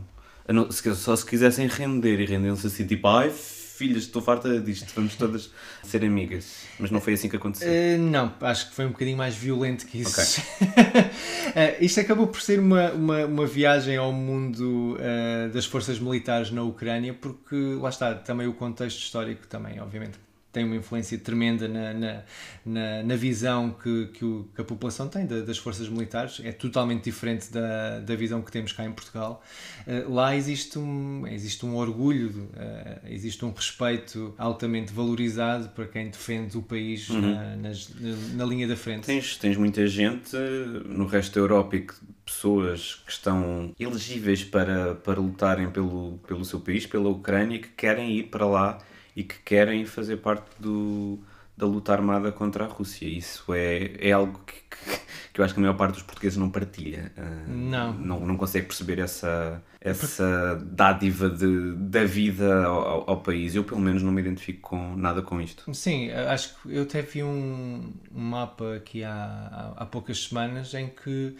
não- 0.53 0.69
Só 0.71 1.15
se 1.15 1.25
quisessem 1.25 1.67
render 1.67 2.19
e 2.19 2.25
rendem-se 2.25 2.67
assim, 2.67 2.85
tipo, 2.85 3.07
ai 3.07 3.31
filhas, 3.75 4.03
estou 4.03 4.21
farta 4.21 4.59
disto, 4.59 4.91
vamos 4.95 5.15
todas 5.15 5.51
ser 5.83 6.03
amigas. 6.03 6.63
Mas 6.79 6.91
não 6.91 7.01
foi 7.01 7.13
assim 7.13 7.27
que 7.27 7.35
aconteceu. 7.35 7.67
Uh, 7.67 7.97
não, 7.99 8.33
acho 8.41 8.69
que 8.69 8.75
foi 8.75 8.85
um 8.85 8.89
bocadinho 8.91 9.17
mais 9.17 9.35
violento 9.35 9.85
que 9.85 9.99
isso. 9.99 10.41
Uh, 10.41 11.75
isto 11.83 11.99
acabou 11.99 12.27
por 12.27 12.41
ser 12.41 12.59
uma, 12.59 12.91
uma, 12.91 13.25
uma 13.25 13.45
viagem 13.45 13.97
ao 13.97 14.13
mundo 14.13 14.97
uh, 14.97 15.49
das 15.51 15.65
forças 15.65 15.99
militares 15.99 16.51
na 16.51 16.63
Ucrânia, 16.63 17.13
porque 17.13 17.55
lá 17.79 17.89
está, 17.89 18.15
também 18.15 18.47
o 18.47 18.53
contexto 18.53 18.99
histórico 18.99 19.45
também, 19.47 19.79
obviamente, 19.81 20.17
tem 20.55 20.63
uma 20.63 20.77
influência 20.77 21.17
tremenda 21.17 21.67
na, 21.67 21.93
na, 21.93 22.23
na, 22.65 23.03
na 23.03 23.15
visão 23.17 23.71
que, 23.71 24.07
que, 24.13 24.23
o- 24.23 24.47
que 24.55 24.61
a 24.61 24.63
população 24.63 25.07
tem 25.09 25.25
da- 25.25 25.41
das 25.41 25.57
forças 25.57 25.89
militares. 25.89 26.39
É 26.43 26.51
totalmente 26.53 27.03
diferente 27.03 27.51
da, 27.51 27.99
da 27.99 28.15
visão 28.15 28.41
que 28.41 28.51
temos 28.51 28.71
cá 28.71 28.85
em 28.85 28.91
Portugal. 28.93 29.43
Uh, 29.85 30.13
lá 30.13 30.35
existe 30.35 30.79
um, 30.79 31.27
existe 31.27 31.65
um 31.65 31.75
orgulho, 31.75 32.29
uh, 32.53 33.07
existe 33.07 33.43
um 33.43 33.51
respeito 33.51 34.33
altamente 34.37 34.93
valorizado 34.93 35.67
para 35.69 35.85
quem 35.85 36.09
defende 36.09 36.57
o 36.57 36.61
país 36.61 37.09
na, 37.09 37.55
nas- 37.57 37.89
na, 37.99 38.15
na 38.35 38.45
linha 38.45 38.67
da 38.67 38.77
frente. 38.77 39.05
Tens, 39.05 39.35
tens 39.37 39.57
muita 39.57 39.85
gente 39.87 40.35
eh, 40.37 40.65
no 40.85 41.05
resto 41.05 41.33
da 41.35 41.41
Europa 41.41 41.75
e 41.75 41.81
que, 41.81 41.93
pessoas 42.25 42.95
que 43.05 43.11
estão 43.11 43.71
elegíveis 43.79 44.43
para, 44.43 44.95
para 44.95 45.19
lutarem 45.19 45.69
pelo, 45.69 46.17
pelo 46.27 46.43
seu 46.45 46.59
país, 46.59 46.85
pela 46.87 47.09
Ucrânia, 47.09 47.59
que 47.59 47.67
querem 47.69 48.17
ir 48.17 48.23
para 48.23 48.45
lá 48.45 48.79
e 49.15 49.23
que 49.23 49.39
querem 49.39 49.85
fazer 49.85 50.17
parte 50.17 50.49
do, 50.59 51.19
da 51.55 51.65
luta 51.65 51.93
armada 51.93 52.31
contra 52.31 52.65
a 52.65 52.67
Rússia. 52.67 53.07
Isso 53.07 53.53
é, 53.53 53.95
é 53.99 54.11
algo 54.11 54.39
que, 54.45 54.61
que, 54.83 54.99
que 55.33 55.41
eu 55.41 55.45
acho 55.45 55.53
que 55.53 55.59
a 55.59 55.61
maior 55.61 55.75
parte 55.75 55.93
dos 55.95 56.03
portugueses 56.03 56.37
não 56.37 56.49
partilha. 56.49 57.11
Ah, 57.17 57.21
Não. 57.47 57.93
não. 57.93 58.19
Não 58.25 58.37
consegue 58.37 58.65
perceber 58.67 58.99
essa, 58.99 59.61
essa 59.81 60.55
dádiva 60.71 61.29
de, 61.29 61.73
da 61.75 62.05
vida 62.05 62.63
ao, 62.65 63.09
ao- 63.09 63.21
país. 63.21 63.55
Eu, 63.55 63.63
pelo 63.63 63.81
menos, 63.81 64.01
não 64.03 64.11
me 64.11 64.21
identifico 64.21 64.61
com 64.69 64.95
nada 64.95 65.21
com 65.21 65.41
isto. 65.41 65.73
Sim, 65.73 66.11
acho 66.11 66.55
que 66.61 66.75
eu 66.75 66.83
até 66.83 67.01
vi 67.01 67.23
um, 67.23 67.91
mapa 68.11 68.75
aqui 68.75 69.03
há, 69.03 69.73
há, 69.77 69.83
há 69.83 69.85
poucas 69.85 70.23
semanas 70.25 70.73
em 70.73 70.87
que 70.89 71.35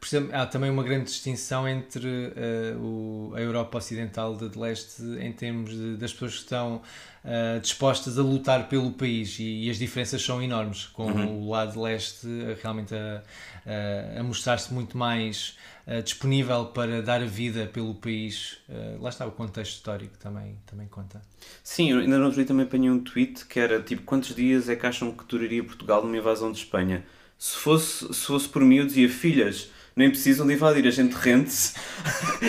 por 0.00 0.06
exemplo, 0.06 0.30
há 0.34 0.44
também 0.46 0.70
uma 0.70 0.82
grande 0.82 1.04
distinção 1.04 1.68
entre 1.68 2.32
ah, 2.36 2.76
o, 2.78 3.32
a 3.36 3.40
Europa 3.40 3.78
Ocidental 3.78 4.36
de, 4.36 4.58
Leste 4.58 5.02
em 5.20 5.32
termos 5.32 5.70
de- 5.70 5.96
das 5.96 6.12
pessoas 6.12 6.32
que 6.34 6.38
estão 6.40 6.82
ah, 7.24 7.58
dispostas 7.60 8.18
a 8.18 8.22
lutar 8.22 8.68
pelo 8.68 8.90
país 8.92 9.38
e, 9.38 9.66
e 9.66 9.70
as 9.70 9.78
diferenças 9.78 10.22
são 10.22 10.42
enormes, 10.42 10.86
com 10.86 11.04
o 11.12 11.50
lado 11.50 11.80
Leste 11.80 12.19
realmente 12.62 12.94
a, 12.94 13.22
a- 14.18 14.22
mostrar-se 14.22 14.72
muito 14.72 14.96
mais 14.96 15.56
disponível 16.04 16.66
para 16.66 17.02
dar 17.02 17.20
a 17.20 17.26
vida 17.26 17.66
pelo 17.66 17.94
país. 17.94 18.58
Lá 19.00 19.08
está 19.08 19.26
o 19.26 19.32
contexto 19.32 19.72
histórico 19.72 20.16
também, 20.18 20.56
também 20.66 20.86
conta. 20.86 21.20
Sim, 21.62 21.92
ainda 21.98 22.18
outro 22.18 22.36
dia 22.36 22.44
também 22.46 22.64
apanhei 22.66 22.90
um 22.90 23.00
tweet 23.02 23.44
que 23.46 23.58
era 23.58 23.80
tipo: 23.82 24.02
quantos 24.02 24.34
dias 24.34 24.68
é 24.68 24.76
que 24.76 24.86
acham 24.86 25.12
que 25.12 25.24
duraria 25.24 25.62
Portugal 25.64 26.02
numa 26.02 26.16
invasão 26.16 26.52
de 26.52 26.58
Espanha? 26.58 27.04
Se 27.38 27.56
fosse, 27.56 28.12
se 28.12 28.26
fosse 28.26 28.48
por 28.48 28.62
mim, 28.62 28.76
eu 28.76 28.86
dizia: 28.86 29.08
filhas, 29.08 29.70
nem 30.00 30.10
precisam 30.10 30.46
de 30.46 30.54
invadir, 30.54 30.86
a 30.86 30.90
gente 30.90 31.12
rende-se. 31.12 31.74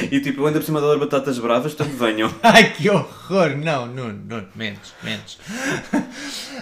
e 0.10 0.20
tipo, 0.22 0.48
eu 0.48 0.54
por 0.54 0.64
cima 0.64 0.80
dar 0.80 0.98
batatas 0.98 1.38
bravas, 1.38 1.74
portanto 1.74 1.98
venham. 1.98 2.34
Ai 2.42 2.74
que 2.74 2.90
horror! 2.90 3.58
Não, 3.58 3.86
não, 3.86 4.14
não, 4.14 4.48
menos, 4.56 4.94
menos. 5.04 5.38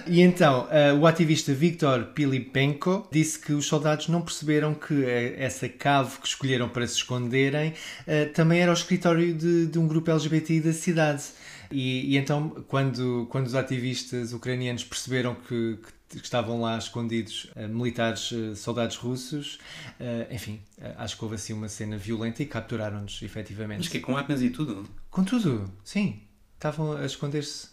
e 0.07 0.21
então, 0.21 0.67
eh, 0.71 0.91
o 0.93 1.05
ativista 1.05 1.53
Viktor 1.53 2.05
Pilipenko 2.15 3.07
disse 3.11 3.37
que 3.37 3.53
os 3.53 3.67
soldados 3.67 4.07
não 4.07 4.21
perceberam 4.21 4.73
que 4.73 5.05
eh, 5.05 5.35
essa 5.37 5.69
cave 5.69 6.17
que 6.19 6.27
escolheram 6.27 6.67
para 6.67 6.87
se 6.87 6.95
esconderem 6.95 7.73
eh, 8.07 8.25
também 8.25 8.59
era 8.59 8.71
o 8.71 8.73
escritório 8.73 9.33
de, 9.33 9.67
de 9.67 9.77
um 9.77 9.87
grupo 9.87 10.09
LGBTI 10.09 10.61
da 10.61 10.73
cidade. 10.73 11.23
E, 11.71 12.15
e 12.15 12.17
então, 12.17 12.49
quando, 12.67 13.27
quando 13.29 13.45
os 13.45 13.53
ativistas 13.53 14.33
ucranianos 14.33 14.83
perceberam 14.83 15.35
que, 15.35 15.77
que 15.77 15.98
estavam 16.17 16.61
lá 16.61 16.77
escondidos 16.77 17.51
eh, 17.55 17.67
militares, 17.67 18.31
eh, 18.31 18.55
soldados 18.55 18.95
russos, 18.95 19.59
eh, 19.99 20.27
enfim, 20.31 20.61
acho 20.97 21.17
que 21.17 21.23
houve 21.23 21.35
assim 21.35 21.53
uma 21.53 21.69
cena 21.69 21.97
violenta 21.97 22.41
e 22.41 22.45
capturaram-nos, 22.45 23.21
efetivamente. 23.21 23.79
Mas 23.79 23.87
que 23.87 23.99
com 23.99 24.17
armas 24.17 24.41
e 24.41 24.49
tudo. 24.49 24.89
Com 25.09 25.23
tudo, 25.23 25.71
sim. 25.83 26.21
Estavam 26.55 26.93
a 26.93 27.05
esconder-se. 27.05 27.69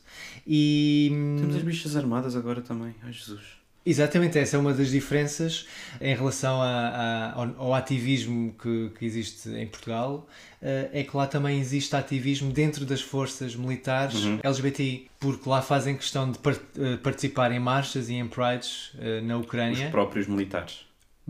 E. 0.47 1.11
hum, 1.12 1.37
Temos 1.40 1.57
as 1.57 1.62
bichas 1.62 1.97
armadas 1.97 2.37
agora 2.37 2.61
também. 2.62 2.95
Ai 3.02 3.12
Jesus. 3.12 3.43
Exatamente, 3.87 4.37
essa 4.37 4.57
é 4.57 4.59
uma 4.59 4.75
das 4.75 4.90
diferenças 4.90 5.64
em 6.00 6.12
relação 6.14 6.61
a- 6.61 6.66
a- 6.66 7.33
ao, 7.35 7.55
ao 7.69 7.75
ativismo 7.75 8.52
que, 8.61 8.90
que 8.99 9.07
existe 9.07 9.49
em 9.50 9.66
Portugal. 9.66 10.26
eh, 10.61 10.90
É 10.93 11.02
que 11.05 11.16
lá 11.16 11.26
também 11.28 11.61
existe 11.61 11.95
ativismo 11.95 12.50
dentro 12.52 12.85
das 12.85 13.00
forças 13.00 13.55
militares 13.55 14.16
LGBTI, 14.43 15.09
porque 15.21 15.49
lá 15.49 15.62
fazem 15.62 15.97
questão 15.97 16.31
de 16.33 16.38
eh, 16.78 16.97
participar 16.97 17.52
em 17.52 17.61
marchas 17.61 18.09
e 18.09 18.14
em 18.14 18.26
prides 18.26 18.90
eh, 18.99 19.21
na 19.21 19.37
Os 19.38 19.45
Ucrânia, 19.45 19.88
próprios 19.90 20.26
militares. 20.26 20.85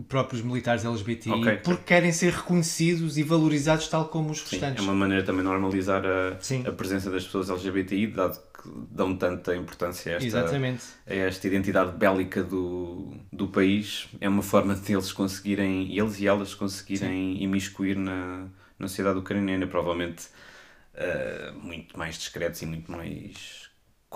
próprios 0.07 0.43
militares 0.43 0.85
LGBTI, 0.85 1.31
Ok. 1.31 1.57
porque 1.63 1.83
querem 1.83 2.11
ser 2.11 2.31
reconhecidos 2.33 3.17
e 3.17 3.23
valorizados 3.23 3.87
tal 3.87 4.05
como 4.05 4.29
os 4.31 4.39
Sim, 4.39 4.45
restantes. 4.51 4.79
é 4.83 4.87
uma 4.87 4.93
maneira 4.95 5.23
também 5.23 5.41
de 5.43 5.47
normalizar 5.49 6.03
a, 6.05 6.37
Sim. 6.39 6.63
a 6.67 6.71
presença 6.71 7.09
das 7.11 7.23
pessoas 7.25 7.49
LGBTI, 7.49 8.07
dado 8.07 8.39
que 8.71 8.95
dão 8.95 9.15
tanta 9.15 9.55
importância 9.55 10.13
a 10.13 10.15
esta, 10.15 10.27
Exatamente. 10.27 10.83
a 11.05 11.13
esta 11.13 11.47
identidade 11.47 11.91
bélica 11.97 12.43
do, 12.43 13.13
do 13.31 13.47
país. 13.47 14.07
É 14.19 14.27
uma 14.27 14.43
forma 14.43 14.75
de 14.75 14.93
eles 14.93 15.11
conseguirem, 15.11 15.97
eles 15.97 16.19
e 16.19 16.27
elas 16.27 16.53
conseguirem 16.53 17.41
imiscuir 17.41 17.95
na, 17.95 18.47
na 18.77 18.87
sociedade 18.87 19.19
ucraniana, 19.19 19.67
provavelmente 19.67 20.27
eh, 20.93 21.51
muito 21.61 21.97
mais 21.97 22.17
discretos 22.17 22.61
e 22.61 22.65
muito 22.65 22.91
mais 22.91 23.66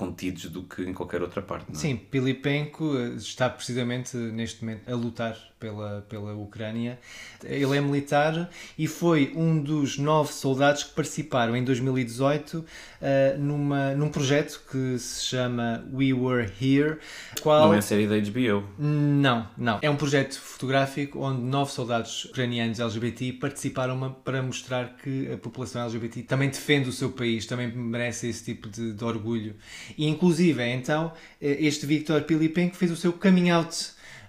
contidos 0.02 0.46
do 0.46 0.64
que 0.64 0.82
em 0.82 0.94
qualquer 0.94 1.22
outra 1.22 1.44
parte. 1.44 1.68
Não 1.70 1.78
é? 1.78 1.80
Sim, 1.80 1.96
Pilipenko 1.96 2.98
eh, 2.98 3.10
está 3.18 3.48
precisamente 3.48 4.18
neste 4.18 4.66
momento 4.66 4.92
a 4.92 4.96
lutar 4.96 5.38
pela, 5.62 6.04
pela 6.10 6.34
Ucrânia. 6.34 7.00
Ele 7.44 7.78
é 7.78 7.80
militar 7.80 8.50
e 8.76 8.88
foi 8.88 9.32
um 9.36 9.62
dos 9.62 10.00
nove 10.00 10.34
soldados 10.34 10.84
que 10.84 10.96
participaram 10.96 11.56
em 11.56 11.64
2018 11.64 12.66
eh, 13.00 13.36
numa, 13.38 13.94
num 13.94 14.10
projeto 14.10 14.60
que 14.72 14.98
se 14.98 15.26
chama 15.26 15.86
We 15.94 16.12
Were 16.14 16.52
Here. 16.60 16.98
Qual... 17.42 17.68
Não 17.68 17.76
é 17.76 17.78
a 17.78 17.82
série 17.82 18.08
da 18.08 18.18
HBO. 18.18 18.68
Não, 18.80 19.48
não. 19.56 19.80
É 19.84 19.90
um 19.90 19.96
projeto 19.96 20.40
fotográfico 20.40 21.20
onde 21.20 21.42
nove 21.42 21.72
soldados 21.72 22.26
ucranianos 22.26 22.80
LGBT 22.80 23.34
participaram 23.34 24.16
para 24.24 24.42
mostrar 24.42 24.98
que 24.98 25.32
a 25.32 25.38
população 25.38 25.84
LGBT 25.84 26.24
também 26.24 26.50
defende 26.50 26.90
o 26.90 26.92
seu 26.92 27.12
país, 27.12 27.46
também 27.46 27.72
merece 27.72 28.28
esse 28.28 28.44
tipo 28.44 28.68
de, 28.68 28.94
de 28.94 29.04
orgulho. 29.04 29.56
E 29.98 30.08
inclusive, 30.08 30.64
então, 30.64 31.12
eh, 31.42 31.58
este 31.60 31.86
Viktor 31.86 32.22
Pilipenko 32.24 32.76
fez 32.76 32.92
o 32.92 32.96
seu 32.96 33.14
coming 33.14 33.50
out 33.50 33.76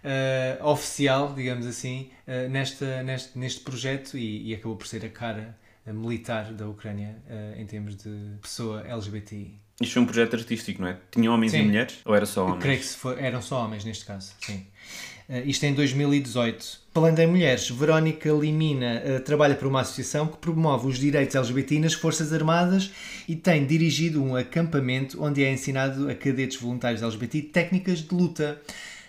eh, 0.04 0.58
oficial, 0.62 1.32
digamos 1.34 1.66
assim, 1.66 2.10
eh, 2.26 2.48
nesta, 2.48 3.02
neste, 3.02 3.38
neste 3.38 3.60
projeto 3.60 4.16
e, 4.18 4.50
e 4.50 4.54
acabou 4.54 4.76
por 4.76 4.86
ser 4.86 5.04
a 5.04 5.08
cara 5.08 5.56
militar 5.86 6.52
da 6.52 6.68
Ucrânia 6.68 7.16
eh, 7.28 7.54
em 7.58 7.66
termos 7.66 7.96
de 7.96 8.10
pessoa 8.40 8.82
LGBTI. 8.86 9.60
Isto 9.80 9.94
foi 9.94 10.02
um 10.02 10.06
projeto 10.06 10.36
artístico, 10.36 10.80
não 10.82 10.88
é? 10.88 10.96
Tinha 11.10 11.30
homens 11.32 11.52
e 11.54 11.58
Sim. 11.58 11.64
mulheres? 11.64 11.98
Ou 12.04 12.14
era 12.14 12.24
só 12.26 12.42
Eu 12.42 12.46
homens? 12.54 12.62
creio 12.62 12.80
que 13.16 13.24
eram 13.24 13.42
só 13.42 13.64
homens 13.64 13.84
neste 13.84 14.04
caso, 14.04 14.32
sim. 14.40 14.66
Eh, 15.32 15.44
isto 15.46 15.64
em 15.64 15.72
2018. 15.72 16.82
Falando 16.92 17.18
em 17.20 17.26
mulheres, 17.26 17.70
Verónica 17.70 18.30
Limina 18.30 19.00
eh, 19.02 19.18
trabalha 19.18 19.54
para 19.54 19.66
uma 19.66 19.80
associação 19.80 20.26
que 20.26 20.36
promove 20.36 20.86
os 20.88 20.98
direitos 20.98 21.34
LGBT 21.34 21.78
nas 21.78 21.94
Forças 21.94 22.34
Armadas 22.34 22.90
e 23.26 23.34
tem 23.34 23.64
dirigido 23.64 24.22
um 24.22 24.36
acampamento 24.36 25.22
onde 25.24 25.42
é 25.42 25.50
ensinado 25.50 26.10
a 26.10 26.14
cadetes 26.14 26.60
voluntários 26.60 27.02
LGBT 27.02 27.40
técnicas 27.44 28.00
de 28.00 28.14
luta. 28.14 28.60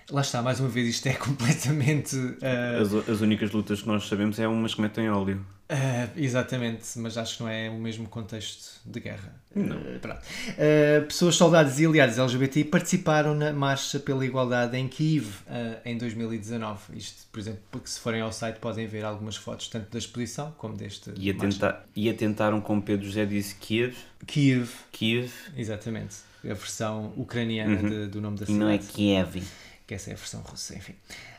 Lá 0.10 0.22
está, 0.22 0.42
mais 0.42 0.62
uma 0.62 0.70
vez, 0.70 0.88
isto 0.88 1.08
é 1.08 1.13
completamente. 1.20 2.15
eh, 2.42 2.80
As, 2.82 2.94
as 3.10 3.20
únicas 3.20 3.51
lutas 3.51 3.82
que 3.82 3.88
nós 3.88 4.08
sabemos 4.08 4.39
é 4.39 4.48
umas 4.48 4.74
que 4.74 4.82
metem 4.82 5.10
óleo. 5.10 5.46
Uh, 5.70 6.10
exatamente, 6.17 6.84
mas 7.00 7.17
acho 7.17 7.38
que 7.38 7.43
não 7.43 7.50
é 7.50 7.70
o 7.70 7.79
mesmo 7.79 8.08
contexto 8.08 8.79
de 8.86 9.00
guerra. 9.00 9.34
Pronto. 9.53 10.22
Uh, 10.22 11.05
pessoas, 11.08 11.36
soldados 11.36 11.79
e 11.79 11.86
aliados 11.86 12.20
LGBT 12.20 12.65
participaram 12.65 13.34
na 13.34 13.51
Marcha 13.53 14.00
pela 14.00 14.24
Igualdade 14.25 14.77
em 14.77 14.88
Kiev 14.88 15.25
uh, 15.48 15.79
em 15.86 15.98
2019. 15.98 16.98
Isto, 16.98 17.27
por 17.32 17.39
exemplo, 17.39 17.62
porque 17.72 17.88
se 17.89 18.00
forem 18.00 18.22
ao 18.22 18.32
site 18.32 18.58
podem 18.60 18.86
ver 18.86 19.03
algumas 19.05 19.36
fotos, 19.36 19.67
tanto 19.70 19.89
da 19.89 19.98
exposição 19.98 20.53
como 20.58 20.75
deste. 20.75 21.12
E, 21.17 21.32
a 21.32 21.34
marcha. 21.34 21.50
tentar, 21.51 21.86
e 21.96 22.10
atentaram, 22.10 22.62
como 22.62 22.82
Pedro 22.82 23.05
José 23.05 23.25
disse, 23.25 23.55
Kiev. 23.55 23.96
Kiev, 24.27 24.70
Kiev. 24.91 25.32
exatamente. 25.58 26.17
A 26.43 26.53
versão 26.53 27.13
ucraniana 27.15 27.77
de- 27.89 28.08
do 28.08 28.20
nome 28.20 28.38
da 28.38 28.43
E 28.43 28.48
cidade. 28.48 28.60
não 28.60 28.70
é 28.70 28.77
Kiev. 28.77 29.41
Que 29.86 29.94
essa 29.94 30.10
é 30.10 30.13
a 30.13 30.16
versão 30.16 30.42
russa, 30.42 30.75
enfim. 30.75 30.94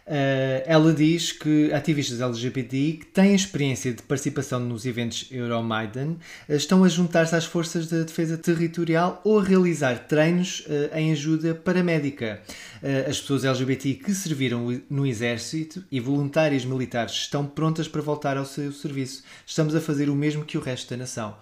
Uh, 0.06 0.60
ela 0.66 0.92
diz 0.92 1.32
que 1.32 1.72
ativistas 1.72 2.20
LGBTI 2.20 2.98
que 2.98 3.06
têm 3.06 3.34
experiência 3.34 3.90
de 3.90 4.02
participação 4.02 4.60
nos 4.60 4.84
eventos 4.84 5.26
Euromaidan 5.30 6.16
uh, 6.46 6.52
estão 6.52 6.84
a 6.84 6.88
juntar-se 6.88 7.34
às 7.34 7.46
forças 7.46 7.88
de 7.88 8.04
defesa 8.04 8.36
territorial 8.36 9.22
ou 9.24 9.38
a 9.38 9.42
realizar 9.42 10.00
treinos 10.00 10.60
uh, 10.66 10.94
em 10.94 11.10
ajuda 11.10 11.54
paramédica. 11.54 12.42
Uh, 12.82 13.08
as 13.08 13.18
pessoas 13.18 13.46
LGBTI 13.46 13.94
que 13.94 14.14
serviram 14.14 14.78
no 14.90 15.06
exército 15.06 15.82
e 15.90 15.98
voluntárias 16.00 16.66
militares 16.66 17.14
estão 17.14 17.46
prontas 17.46 17.88
para 17.88 18.02
voltar 18.02 18.36
ao 18.36 18.44
seu 18.44 18.72
serviço. 18.72 19.24
Estamos 19.46 19.74
a 19.74 19.80
fazer 19.80 20.10
o 20.10 20.14
mesmo 20.14 20.44
que 20.44 20.58
o 20.58 20.60
resto 20.60 20.90
da 20.90 20.98
nação. 20.98 21.34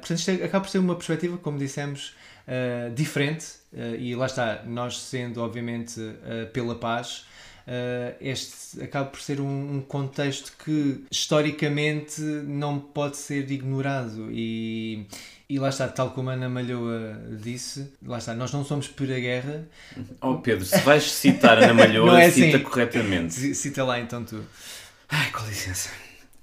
Portanto, 0.00 0.18
isto 0.18 0.30
é- 0.30 0.44
acaba 0.44 0.64
por 0.64 0.70
ser 0.70 0.78
uma 0.78 0.96
perspectiva, 0.96 1.36
como 1.36 1.56
dissemos, 1.56 2.12
uh, 2.48 2.94
diferente 2.94 3.46
uh, 3.72 3.94
e 3.96 4.14
lá 4.14 4.26
está, 4.26 4.62
nós 4.66 4.98
sendo 4.98 5.42
obviamente 5.42 6.00
uh, 6.00 6.46
pela 6.52 6.74
paz, 6.74 7.26
este 8.18 8.82
acaba 8.82 9.10
por 9.10 9.20
ser 9.20 9.42
um, 9.42 9.76
um 9.76 9.82
contexto 9.82 10.54
que 10.64 11.04
historicamente 11.10 12.18
não 12.18 12.78
pode 12.80 13.18
ser 13.18 13.50
ignorado 13.50 14.28
e, 14.30 15.06
e 15.46 15.58
lá 15.58 15.68
está, 15.68 15.86
tal 15.86 16.12
como 16.12 16.30
a 16.30 16.32
Ana 16.32 16.48
Malhoa 16.48 17.20
disse, 17.38 17.92
lá 18.02 18.16
está, 18.16 18.32
nós 18.32 18.50
não 18.54 18.64
somos 18.64 18.88
por 18.88 19.12
a 19.12 19.18
guerra, 19.18 19.68
Oh 20.22 20.36
Pedro, 20.36 20.64
se 20.64 20.78
vais 20.78 21.02
citar 21.12 21.58
Ana 21.58 21.74
Malhoa, 21.74 22.16
é 22.24 22.30
cita 22.30 22.56
assim. 22.56 22.64
corretamente. 22.64 23.54
Cita 23.54 23.84
lá 23.84 24.00
então 24.00 24.24
tu. 24.24 24.42
Ai, 25.06 25.30
com 25.30 25.44
licença. 25.44 25.90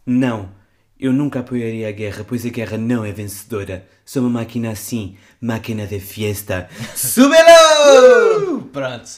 Não, 0.05 0.51
eu 0.99 1.11
nunca 1.13 1.39
apoiaria 1.41 1.87
a 1.89 1.91
guerra, 1.91 2.23
pois 2.27 2.45
a 2.45 2.49
guerra 2.49 2.77
não 2.77 3.03
é 3.05 3.11
vencedora. 3.11 3.85
Sou 4.05 4.21
uma 4.23 4.39
máquina 4.41 4.71
assim, 4.71 5.17
máquina 5.41 5.85
de 5.87 5.99
fiesta. 5.99 6.69
Súbelo! 6.95 8.57
Uh, 8.57 8.61
pronto. 8.63 9.09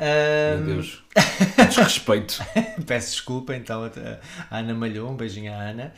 Meu 0.00 0.60
Um, 0.62 0.64
Deus. 0.76 1.02
Desrespeito. 1.68 2.38
Peço 2.86 3.10
desculpa 3.10 3.56
então 3.56 3.82
a, 3.84 4.58
Ana 4.58 4.72
Malhou, 4.74 5.10
um 5.10 5.16
beijinho 5.16 5.52
à 5.52 5.56
Ana. 5.56 5.92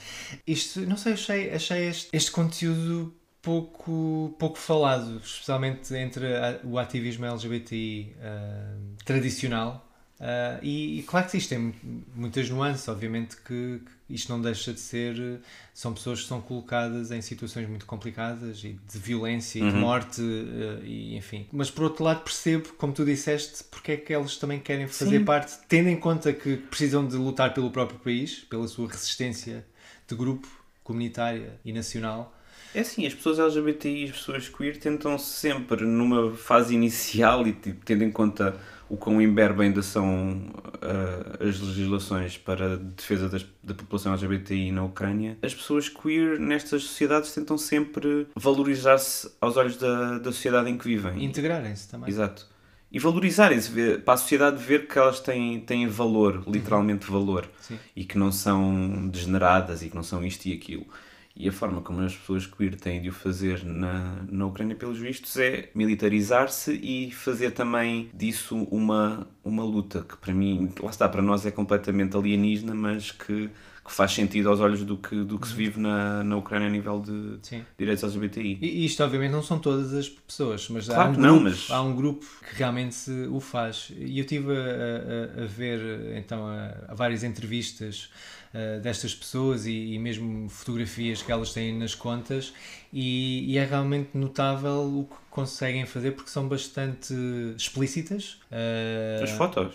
Isto, 0.47 0.81
não 0.83 0.97
sei, 0.97 1.12
achei, 1.12 1.53
achei 1.53 1.89
este, 1.89 2.09
este 2.11 2.31
conteúdo 2.31 3.15
pouco, 3.43 4.35
pouco 4.39 4.57
falado, 4.59 5.21
especialmente 5.23 5.95
entre 5.95 6.35
a- 6.35 6.61
o 6.65 6.78
ativismo 6.78 7.26
LGBTI 7.26 8.17
ah, 8.23 8.75
tradicional. 9.04 9.87
Ah, 10.23 10.59
e, 10.63 10.99
e 10.99 11.02
claro 11.04 11.26
que 11.28 11.39
isto 11.39 11.49
tem 11.49 11.59
mu- 11.59 11.75
muitas 12.15 12.49
nuances, 12.50 12.87
obviamente 12.89 13.37
que, 13.37 13.80
que 14.06 14.15
isto 14.15 14.30
não 14.30 14.41
deixa 14.41 14.73
de 14.73 14.80
ser. 14.80 15.41
São 15.73 15.95
pessoas 15.95 16.21
que 16.23 16.28
são 16.28 16.41
colocadas 16.43 17.11
em 17.11 17.23
situações 17.23 17.67
muito 17.69 17.87
complicadas 17.87 18.63
e 18.63 18.78
de 18.93 18.99
violência 18.99 19.59
e 19.61 19.63
de 19.63 19.75
Uhum. 19.75 19.80
morte, 19.80 20.21
eh, 20.21 20.85
e 20.85 21.17
enfim. 21.17 21.47
Mas 21.50 21.71
por 21.71 21.85
outro 21.85 22.04
lado, 22.04 22.21
percebo, 22.23 22.69
como 22.76 22.93
tu 22.93 23.02
disseste, 23.04 23.65
porque 23.65 23.93
é 23.93 23.97
que 23.97 24.13
eles 24.15 24.37
também 24.37 24.61
querem 24.61 24.87
fazer 24.87 25.21
Sim. 25.21 25.25
parte, 25.25 25.54
tendo 25.67 25.89
em 25.89 25.97
conta 25.97 26.33
que 26.35 26.56
precisam 26.59 27.06
de 27.06 27.17
lutar 27.17 27.54
pelo 27.54 27.71
próprio 27.71 27.99
país, 27.99 28.41
pela 28.41 28.69
sua 28.69 28.89
resistência 28.89 29.65
de 30.06 30.15
grupo, 30.15 30.47
comunitária 30.85 31.59
e 31.65 31.73
nacional. 31.73 32.37
É 32.75 32.80
assim, 32.80 33.06
as 33.06 33.15
pessoas 33.15 33.39
LGBTI 33.39 34.02
e 34.02 34.04
as 34.04 34.11
pessoas 34.13 34.49
queer 34.49 34.76
tentam 34.76 35.19
sempre, 35.19 35.85
numa 35.85 36.33
fase 36.37 36.75
inicial 36.75 37.47
e 37.47 37.52
tipo, 37.52 37.85
tendo 37.85 38.04
em 38.04 38.11
conta 38.13 38.61
o 38.91 38.97
quão 38.97 39.23
imberbe 39.23 39.63
ainda 39.63 39.81
são 39.83 40.43
ah, 40.83 41.45
as 41.49 41.59
legislações 41.61 42.37
para 42.37 42.75
a 42.75 42.76
defesa 42.76 43.29
das- 43.29 43.47
da 43.63 43.73
população 43.73 44.13
LGBTI 44.13 44.73
na 44.73 44.85
Ucrânia, 44.85 45.39
as 45.43 45.55
pessoas 45.55 45.89
queer 45.89 46.39
nestas 46.39 46.83
sociedades 46.83 47.33
tentam 47.33 47.57
sempre 47.57 48.26
valorizar-se 48.37 49.31
aos 49.41 49.57
olhos 49.57 49.76
da, 49.76 50.19
da 50.19 50.33
sociedade 50.33 50.69
em 50.69 50.76
que 50.76 50.85
vivem. 50.85 51.25
Integrarem-se 51.25 51.89
também. 51.89 52.09
Exato. 52.11 52.47
E 52.93 52.99
valorizarem-se, 52.99 53.71
para 53.99 54.15
a 54.15 54.17
sociedade 54.17 54.61
ver 54.61 54.89
que 54.89 54.99
elas 54.99 55.21
têm, 55.21 55.61
têm 55.61 55.87
valor, 55.87 56.43
literalmente 56.49 57.09
valor, 57.09 57.49
Sim. 57.61 57.79
e 57.95 58.05
que 58.05 58.19
não 58.19 58.33
são 58.33 59.07
degeneradas 59.09 59.81
e 59.83 59.89
que 59.89 59.95
não 59.95 60.03
são 60.03 60.25
isto 60.25 60.47
e 60.47 60.53
aquilo. 60.53 60.85
E 61.34 61.49
a 61.49 61.52
forma 61.52 61.80
como 61.80 62.00
as 62.02 62.14
pessoas 62.14 62.45
queer 62.47 62.75
têm 62.76 63.00
de 63.00 63.08
o 63.08 63.12
fazer 63.12 63.64
na, 63.64 64.16
na 64.28 64.47
Ucrânia, 64.47 64.75
pelos 64.76 64.99
vistos, 64.99 65.36
é 65.38 65.71
militarizar-se 65.75 66.73
e 66.73 67.10
fazer 67.12 67.52
também 67.52 68.10
disso 68.12 68.56
uma, 68.71 69.26
uma 69.43 69.64
luta 69.64 70.02
que, 70.06 70.16
para 70.16 70.34
mim, 70.34 70.71
lá 70.82 70.90
está, 70.90 71.08
para 71.08 71.23
nós 71.23 71.47
é 71.47 71.50
completamente 71.50 72.16
alienígena, 72.16 72.75
mas 72.75 73.10
que, 73.12 73.49
que 73.84 73.93
faz 73.93 74.12
sentido 74.12 74.50
aos 74.50 74.60
olhos 74.60 74.84
do 74.84 74.97
que, 74.99 75.23
do 75.25 75.38
que 75.38 75.49
se 75.49 75.54
vive 75.54 75.80
na, 75.80 76.23
na 76.25 76.36
Ucrânia 76.36 76.66
a 76.69 76.71
nível 76.71 77.00
de 77.00 77.38
Sim. 77.43 77.64
direitos 77.78 78.04
LGBTI. 78.04 78.58
E 78.60 78.84
isto, 78.84 79.02
obviamente, 79.02 79.30
não 79.32 79.43
são 79.43 79.58
todas 79.58 79.95
as 79.95 80.08
pessoas, 80.08 80.69
mas 80.69 80.90
há 80.90 80.95
Claro 80.95 81.10
um, 81.10 81.14
que 81.14 81.21
não, 81.21 81.38
grupo, 81.38 81.45
mas- 81.50 81.71
há 81.71 81.82
um 81.82 81.95
grupo 81.97 82.26
que 82.49 82.54
realmente 82.56 83.10
o 83.30 83.40
faz. 83.40 83.90
E 83.97 84.19
eu 84.19 84.23
estive 84.25 84.52
a, 84.52 85.40
a- 85.40 85.45
a 85.45 85.47
ver, 85.47 86.16
então, 86.19 86.47
a, 86.47 86.75
a 86.88 86.95
várias 86.95 87.23
entrevistas 87.25 88.10
uh, 88.54 88.80
destas 88.80 89.15
pessoas 89.15 89.67
e, 89.67 89.95
e 89.95 89.99
mesmo 89.99 90.49
fotografias 90.49 91.23
que 91.23 91.30
elas 91.30 91.52
têm 91.52 91.76
nas 91.76 91.95
contas, 91.95 92.52
e, 92.93 93.52
e 93.52 93.58
é 93.58 93.65
realmente 93.65 94.10
notável 94.15 94.82
o 94.82 95.04
que 95.04 95.17
conseguem 95.30 95.86
fazer 95.86 96.13
porque 96.13 96.30
são 96.30 96.49
bastante 96.49 97.15
explícitas. 97.56 98.41
Uh, 98.50 99.25
As 99.25 99.30
fotos. 99.30 99.75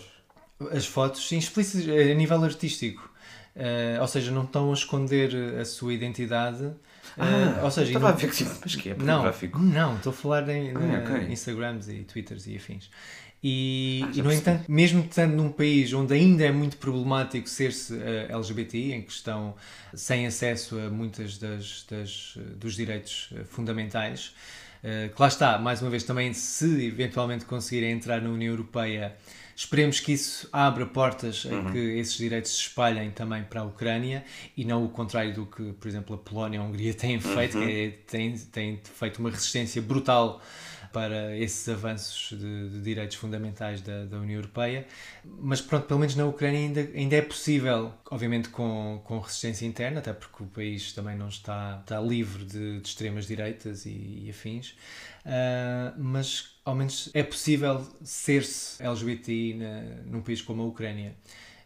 as 0.71 0.85
fotos, 0.85 1.27
sim, 1.27 1.37
explícitas 1.37 1.87
a 1.87 2.13
nível 2.13 2.43
artístico. 2.43 3.09
Uh, 3.55 4.01
ou 4.01 4.07
seja, 4.07 4.31
não 4.31 4.43
estão 4.43 4.69
a 4.69 4.73
esconder 4.73 5.33
a 5.59 5.63
sua 5.63 5.93
identidade. 5.93 6.71
Uh, 7.17 7.63
ou 7.63 7.71
seja, 7.71 7.87
estava 7.87 8.07
não- 8.09 8.13
a 8.15 8.17
ver 8.17 8.29
que 8.29 8.35
tipo, 8.37 8.51
mas 8.61 8.75
que 8.75 8.89
é 8.89 8.93
não, 8.93 8.97
pornográfico. 9.05 9.59
não, 9.59 9.95
estou 9.97 10.09
a 10.11 10.13
falar 10.13 10.49
em 10.49 10.71
Ah, 10.71 10.73
na- 10.79 10.99
ok. 11.17 11.31
Instagrams 11.31 11.87
e 11.89 12.03
Twitters 12.03 12.47
e 12.47 12.55
afins. 12.57 12.89
E, 13.43 14.01
Ah, 14.03 14.11
e, 14.15 14.21
no 14.23 14.31
entanto, 14.33 14.63
mesmo 14.71 15.01
estando 15.07 15.35
num 15.35 15.51
país 15.51 15.93
onde 15.93 16.13
ainda 16.15 16.43
é 16.45 16.51
muito 16.51 16.77
problemático 16.77 17.47
ser-se 17.47 17.95
eh, 17.95 18.25
LGBTI, 18.29 18.93
em 18.93 19.01
que 19.03 19.11
estão 19.11 19.55
sem 19.93 20.25
acesso 20.25 20.79
a 20.79 20.89
muitas 20.89 21.37
das, 21.37 21.85
das, 21.89 22.33
eh, 22.37 22.41
dos 22.57 22.75
direitos 22.75 23.29
eh, 23.35 23.43
fundamentais, 23.43 24.33
eh, 24.83 25.09
que 25.15 25.21
lá 25.21 25.27
está, 25.27 25.59
mais 25.59 25.79
uma 25.81 25.91
vez, 25.91 26.03
também 26.03 26.33
se 26.33 26.87
eventualmente 26.87 27.45
conseguirem 27.45 27.91
entrar 27.91 28.19
na 28.19 28.29
União 28.29 28.51
Europeia, 28.51 29.15
Esperemos 29.55 29.99
que 30.01 30.11
isso 30.11 30.49
abra 30.51 30.85
portas 30.85 31.45
Uhum. 31.45 31.69
a 31.69 31.71
que 31.71 31.77
esses 31.77 32.17
direitos 32.17 32.51
se 32.51 32.61
espalhem 32.61 33.09
também 33.11 33.43
para 33.43 33.61
a 33.61 33.63
Ucrânia 33.63 34.25
e 34.57 34.65
não 34.65 34.83
o 34.83 34.89
contrário 34.89 35.33
do 35.33 35.45
que, 35.45 35.71
por 35.73 35.87
exemplo, 35.87 36.13
a 36.15 36.17
Polónia 36.17 36.57
e 36.57 36.59
a 36.59 36.63
Hungria 36.63 36.93
têm 36.93 37.19
feito, 37.21 37.57
Uhum. 37.57 37.65
que 37.65 37.71
é, 37.71 37.89
têm, 38.05 38.37
têm 38.37 38.79
feito 38.83 39.19
uma 39.19 39.29
resistência 39.29 39.81
brutal 39.81 40.41
para 40.95 41.35
esses 41.35 41.67
avanços 41.67 42.39
de, 42.39 42.69
de 42.69 42.79
direitos 42.81 43.17
fundamentais 43.17 43.81
da, 43.81 44.05
da 44.05 44.17
União 44.17 44.37
Europeia. 44.37 44.87
Mas 45.25 45.59
pronto, 45.59 45.87
pelo 45.87 45.99
menos 45.99 46.15
na 46.15 46.25
Ucrânia 46.25 46.57
ainda, 46.57 46.79
ainda 46.95 47.17
é 47.17 47.21
possível, 47.21 47.91
obviamente 48.09 48.47
com, 48.47 49.01
com 49.03 49.19
resistência 49.19 49.65
interna, 49.65 49.99
até 49.99 50.13
porque 50.13 50.41
o 50.41 50.47
país 50.47 50.93
também 50.93 51.17
não 51.17 51.27
está, 51.27 51.79
está 51.81 51.99
livre 51.99 52.45
de, 52.45 52.79
de 52.79 52.87
extremas 52.87 53.27
direitas 53.27 53.85
e, 53.85 54.23
e 54.25 54.29
afins, 54.29 54.73
Ah, 55.25 55.93
mas 55.97 56.55
ao 56.63 56.73
menos 56.75 57.09
é 57.13 57.23
possível 57.23 57.85
ser-se 58.01 58.81
LGBTI 58.81 59.55
na, 59.55 59.81
num 60.05 60.21
país 60.21 60.41
como 60.41 60.61
a 60.61 60.65
Ucrânia. 60.65 61.13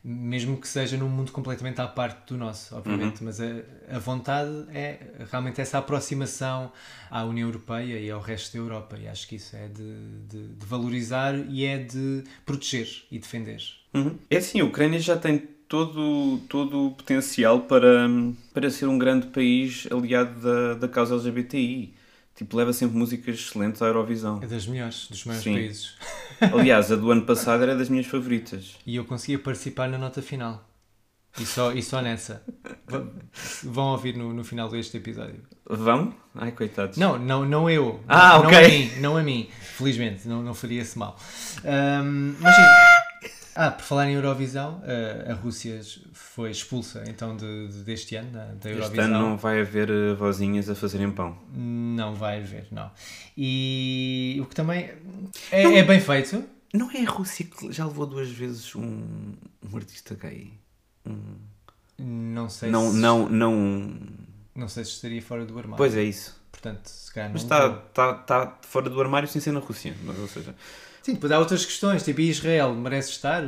Mesmo 0.01 0.55
que 0.55 0.67
seja 0.67 0.95
num 0.95 1.09
mundo 1.09 1.29
completamente 1.33 1.81
à 1.81 1.87
parte 1.87 2.29
do 2.33 2.37
nosso, 2.37 2.73
obviamente, 2.73 3.21
mas 3.21 3.41
a, 3.41 3.45
a 3.91 3.99
vontade 3.99 4.49
é 4.73 4.97
realmente 5.29 5.59
essa 5.59 5.77
aproximação 5.77 6.71
à 7.11 7.25
União 7.25 7.47
Europeia 7.49 7.99
e 7.99 8.09
ao 8.09 8.21
resto 8.21 8.53
da 8.53 8.59
Europa, 8.59 8.97
e 8.97 9.09
acho 9.09 9.27
que 9.27 9.35
isso 9.35 9.55
é 9.57 9.67
de, 9.67 9.97
de- 10.29 10.47
de 10.55 10.65
valorizar 10.65 11.35
e 11.49 11.65
é 11.65 11.77
de 11.77 12.23
proteger 12.45 12.87
e 13.11 13.19
defender. 13.19 13.61
Uhum. 13.93 14.15
É 14.29 14.37
assim, 14.37 14.61
a 14.61 14.65
Ucrânia 14.65 14.99
já 15.01 15.17
tem 15.17 15.37
todo, 15.67 16.39
todo 16.47 16.87
o 16.87 16.91
potencial 16.91 17.61
para, 17.61 18.07
para 18.53 18.69
ser 18.69 18.85
um 18.87 18.97
grande 18.97 19.27
país 19.27 19.85
aliado 19.91 20.39
da, 20.39 20.73
da 20.75 20.87
causa 20.87 21.13
LGBTI. 21.15 21.93
Tipo, 22.39 22.55
leva 22.55 22.71
sempre 22.71 22.97
músicas 22.97 23.35
excelentes 23.35 23.81
à 23.81 23.87
Eurovisão. 23.87 24.39
É 24.41 24.47
das 24.47 24.65
melhores, 24.65 25.09
dos 25.09 25.25
maiores 25.25 25.43
Sim. 25.43 25.55
países. 25.55 25.97
Aliás, 26.39 26.89
a 26.89 26.95
do 26.95 27.11
ano 27.11 27.23
passado 27.27 27.63
era 27.63 27.75
das 27.75 27.89
minhas 27.89 28.05
favoritas. 28.05 28.77
E 28.85 28.95
eu 28.95 29.03
conseguia 29.03 29.37
participar 29.37 29.89
na 29.89 29.97
nota 29.97 30.21
final. 30.21 30.65
E 31.37 31.45
só, 31.45 31.73
e 31.73 31.83
só 31.83 32.01
nessa. 32.01 32.41
Vão 33.61 33.87
ouvir 33.87 34.15
no, 34.15 34.33
no 34.33 34.45
final 34.45 34.69
deste 34.69 34.95
episódio. 34.95 35.41
Vão? 35.69 36.15
Ai, 36.33 36.53
coitados. 36.53 36.97
Não, 36.97 37.19
não, 37.19 37.43
não 37.43 37.69
eu. 37.69 37.99
Ah, 38.07 38.39
não 38.39 38.45
ok. 38.45 38.57
a 38.57 38.69
mim, 38.69 38.91
não 39.01 39.17
a 39.17 39.21
mim. 39.21 39.49
Felizmente, 39.75 40.25
não, 40.25 40.41
não 40.41 40.53
faria-se 40.53 40.97
mal. 40.97 41.17
Ahm, 41.65 42.35
mas 42.39 42.55
sim. 42.55 42.61
Ah, 43.61 43.71
por 43.71 43.83
falar 43.83 44.07
em 44.09 44.13
Eurovisão, 44.13 44.81
a, 45.27 45.31
a 45.31 45.35
Rússia 45.35 45.81
foi 46.13 46.49
expulsa 46.49 47.03
então 47.09 47.35
de, 47.35 47.67
de- 47.67 47.83
deste 47.83 48.15
ano, 48.15 48.31
da, 48.31 48.45
da 48.45 48.53
Este 48.55 48.69
Eurovisão. 48.69 49.03
ano 49.03 49.19
não 49.19 49.37
vai 49.37 49.59
haver 49.59 49.89
eh, 49.89 50.13
vozinhas 50.13 50.69
a 50.69 50.75
fazerem 50.75 51.11
pão. 51.11 51.37
Não 51.53 52.15
vai 52.15 52.39
haver, 52.41 52.67
não. 52.71 52.89
E 53.37 54.37
o 54.41 54.45
que 54.45 54.55
também 54.55 54.89
é, 55.51 55.63
é 55.77 55.83
bem 55.83 55.99
feito. 55.99 56.41
Não 56.73 56.89
é 56.89 57.01
a 57.05 57.09
Rússia 57.09 57.45
que 57.45 57.69
já 57.73 57.85
levou 57.85 58.05
duas 58.05 58.29
vezes 58.29 58.73
um, 58.75 59.33
um 59.69 59.75
artista 59.75 60.15
gay? 60.15 60.53
Um- 61.05 61.35
Não 61.97 62.47
sei 62.49 62.69
Não, 62.71 62.91
se, 62.91 62.95
não, 62.97 63.27
não. 63.27 63.93
não 64.55 64.67
sei 64.69 64.85
se 64.85 64.91
estaria 64.91 65.21
fora 65.21 65.45
do 65.45 65.57
armário. 65.57 65.75
Pois 65.75 65.97
é 65.97 66.03
isso. 66.03 66.39
Portanto, 66.49 66.87
se 66.87 67.11
calhar 67.13 67.29
Mas 67.33 67.43
não 67.43 67.45
está 67.45 67.63
levou. 67.65 67.81
tá, 67.93 68.13
tá 68.13 68.57
fora 68.61 68.89
do 68.89 69.01
armário 69.01 69.27
sem 69.27 69.41
ser 69.41 69.51
na 69.51 69.59
Rússia. 69.59 69.93
Mas, 70.05 70.17
ou 70.17 70.27
seja, 70.29 70.55
Sim, 71.03 71.13
depois 71.13 71.31
há 71.31 71.39
outras 71.39 71.65
questões, 71.65 72.03
tipo, 72.03 72.21
e 72.21 72.29
Israel 72.29 72.73
merece 72.75 73.11
estar? 73.11 73.43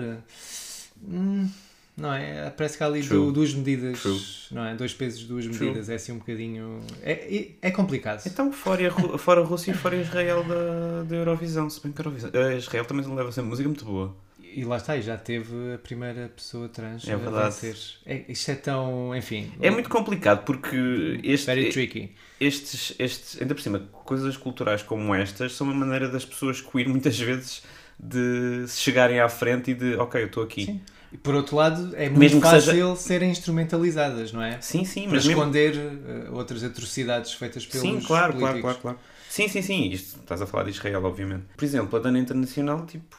Hum, 1.04 1.50
não 1.98 2.14
é? 2.14 2.50
Parece 2.52 2.78
que 2.78 2.84
há 2.84 2.88
ali 2.88 3.02
True. 3.04 3.18
du- 3.26 3.32
duas 3.32 3.54
medidas, 3.54 4.00
True. 4.02 4.20
não 4.52 4.66
é? 4.66 4.76
Dois 4.76 4.94
pesos, 4.94 5.24
duas 5.24 5.46
True. 5.46 5.60
medidas, 5.60 5.90
é 5.90 5.96
assim 5.96 6.12
um 6.14 6.18
bocadinho. 6.20 6.80
É, 7.04 7.12
é, 7.12 7.52
é 7.62 7.72
complicado. 7.72 8.22
então 8.26 8.52
fora 8.52 8.88
a, 8.88 9.18
fora 9.18 9.42
a 9.42 9.44
Rússia 9.44 9.72
e 9.72 9.74
fora 9.74 9.96
Israel 9.96 10.44
da, 10.44 11.04
da 11.04 11.16
Eurovisão. 11.16 11.70
Se 11.70 11.82
bem 11.82 11.92
que 11.92 12.02
a 12.02 12.04
Eurovisão. 12.04 12.32
a 12.34 12.54
Israel 12.56 12.86
também 12.86 13.06
leva 13.14 13.32
sempre 13.32 13.50
música 13.50 13.68
muito 13.68 13.86
boa. 13.86 14.16
E 14.54 14.64
lá 14.66 14.78
está, 14.78 14.98
e 14.98 15.02
já 15.02 15.18
teve 15.18 15.74
a 15.74 15.78
primeira 15.78 16.30
pessoa 16.36 16.68
trans 16.68 17.08
É 17.08 17.14
a 17.14 17.18
verdade. 17.18 17.56
vencer. 17.62 17.78
É, 18.06 18.24
isto 18.28 18.52
é 18.52 18.56
tão. 18.56 19.16
Enfim. 19.16 19.52
É 19.62 19.70
muito 19.72 19.90
complicado 19.90 20.44
porque 20.46 21.20
este, 21.24 21.46
Very 21.46 21.70
tricky. 21.70 22.12
estes, 22.40 22.94
estes, 23.00 23.42
ainda 23.42 23.56
por 23.56 23.62
cima, 23.62 23.80
coisas 24.06 24.36
culturais 24.38 24.82
como 24.84 25.14
estas 25.16 25.54
são 25.54 25.68
uma 25.68 25.76
maneira 25.76 26.10
das 26.10 26.26
pessoas 26.26 26.60
queer 26.62 26.88
muitas 26.90 27.18
vezes 27.20 27.64
de 28.00 28.66
se 28.68 28.82
chegarem 28.82 29.20
à 29.20 29.30
frente 29.30 29.72
e 29.72 29.74
de 29.74 29.96
ok, 29.96 30.22
eu 30.22 30.26
estou 30.28 30.44
aqui. 30.44 30.66
Sim. 30.66 30.82
E 31.14 31.18
por 31.18 31.36
outro 31.36 31.58
lado, 31.58 31.94
é 31.96 32.08
muito 32.08 32.20
Mesmo 32.20 32.42
fácil 32.42 32.96
serem 32.96 33.30
instrumentalizadas, 33.32 34.32
não 34.32 34.42
é? 34.42 34.60
Sim, 34.62 34.86
sim, 34.86 35.04
Para 35.04 35.16
mas 35.16 35.26
mesmo- 35.28 35.42
esconder 35.42 35.76
eh, 35.76 36.30
outras 36.32 36.64
atrocidades 36.64 37.34
feitas 37.34 37.66
pelos 37.66 37.86
Sim, 37.88 38.00
claro, 38.00 38.34
claro, 38.34 38.34
políticos. 38.34 38.62
claro, 38.62 38.78
claro. 38.80 39.00
Sim, 39.30 39.48
sim, 39.48 39.62
sim. 39.62 39.90
Isto, 39.90 40.20
estás 40.22 40.42
a 40.42 40.46
falar 40.46 40.64
de 40.66 40.72
Israel, 40.72 41.04
obviamente. 41.06 41.44
Por 41.56 41.64
exemplo, 41.64 41.98
a 42.00 42.02
Dana 42.02 42.18
Internacional, 42.20 42.86
tipo, 42.86 43.16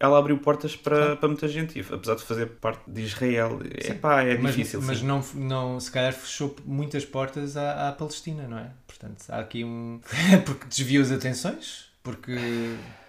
ela 0.00 0.18
abriu 0.18 0.38
portas 0.38 0.74
para, 0.74 1.14
para 1.14 1.28
muita 1.28 1.46
gente, 1.46 1.78
e 1.78 1.84
apesar 1.92 2.14
de 2.14 2.22
fazer 2.22 2.46
parte 2.46 2.80
de 2.90 3.02
Israel. 3.02 3.60
É 3.70 3.92
pá, 3.92 4.22
é 4.22 4.38
mas, 4.38 4.54
difícil. 4.56 4.80
mas 4.80 5.00
sim. 5.00 5.06
não, 5.06 5.22
não, 5.34 5.78
se 5.78 5.90
calhar 5.90 6.14
fechou 6.14 6.56
muitas 6.64 7.04
portas 7.04 7.54
à, 7.54 7.90
à 7.90 7.92
Palestina, 7.92 8.48
não 8.48 8.58
é? 8.58 8.70
Portanto, 8.86 9.22
há 9.28 9.40
aqui 9.40 9.62
um. 9.62 10.00
porque 10.46 10.64
desviou 10.66 11.02
as 11.02 11.12
atenções, 11.12 11.90
porque 12.02 12.34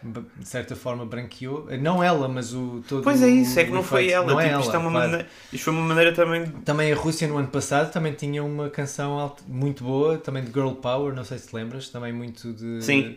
de 0.04 0.48
certa 0.48 0.76
forma 0.76 1.06
branqueou. 1.06 1.66
Não 1.80 2.04
ela, 2.04 2.28
mas 2.28 2.54
o 2.54 2.84
todo. 2.86 3.04
Pois 3.04 3.24
é 3.24 3.30
isso, 3.30 3.58
é 3.58 3.64
que 3.64 3.72
não 3.72 3.84
foi 3.84 4.10
ela. 4.10 4.28
Não 4.28 4.38
é 4.38 4.44
tipo, 4.44 4.56
ela, 4.56 4.62
isto, 4.62 4.76
é 4.76 4.78
uma 4.78 4.92
claro. 4.92 5.10
maneira, 5.10 5.30
isto 5.54 5.64
foi 5.64 5.74
uma 5.74 5.84
maneira 5.84 6.14
também. 6.14 6.46
Também 6.46 6.92
a 6.92 6.96
Rússia 6.98 7.26
no 7.26 7.38
ano 7.38 7.48
passado 7.48 7.90
também 7.90 8.12
tinha 8.12 8.44
uma 8.44 8.70
canção 8.70 9.18
alt- 9.18 9.44
muito 9.48 9.86
boa, 9.86 10.18
também 10.18 10.44
de 10.44 10.52
Girl 10.52 10.72
Power, 10.74 11.16
não 11.16 11.24
sei 11.24 11.38
se 11.38 11.48
te 11.48 11.56
lembras, 11.56 11.88
também 11.88 12.12
muito 12.12 12.52
de. 12.52 12.84
Sim. 12.84 13.16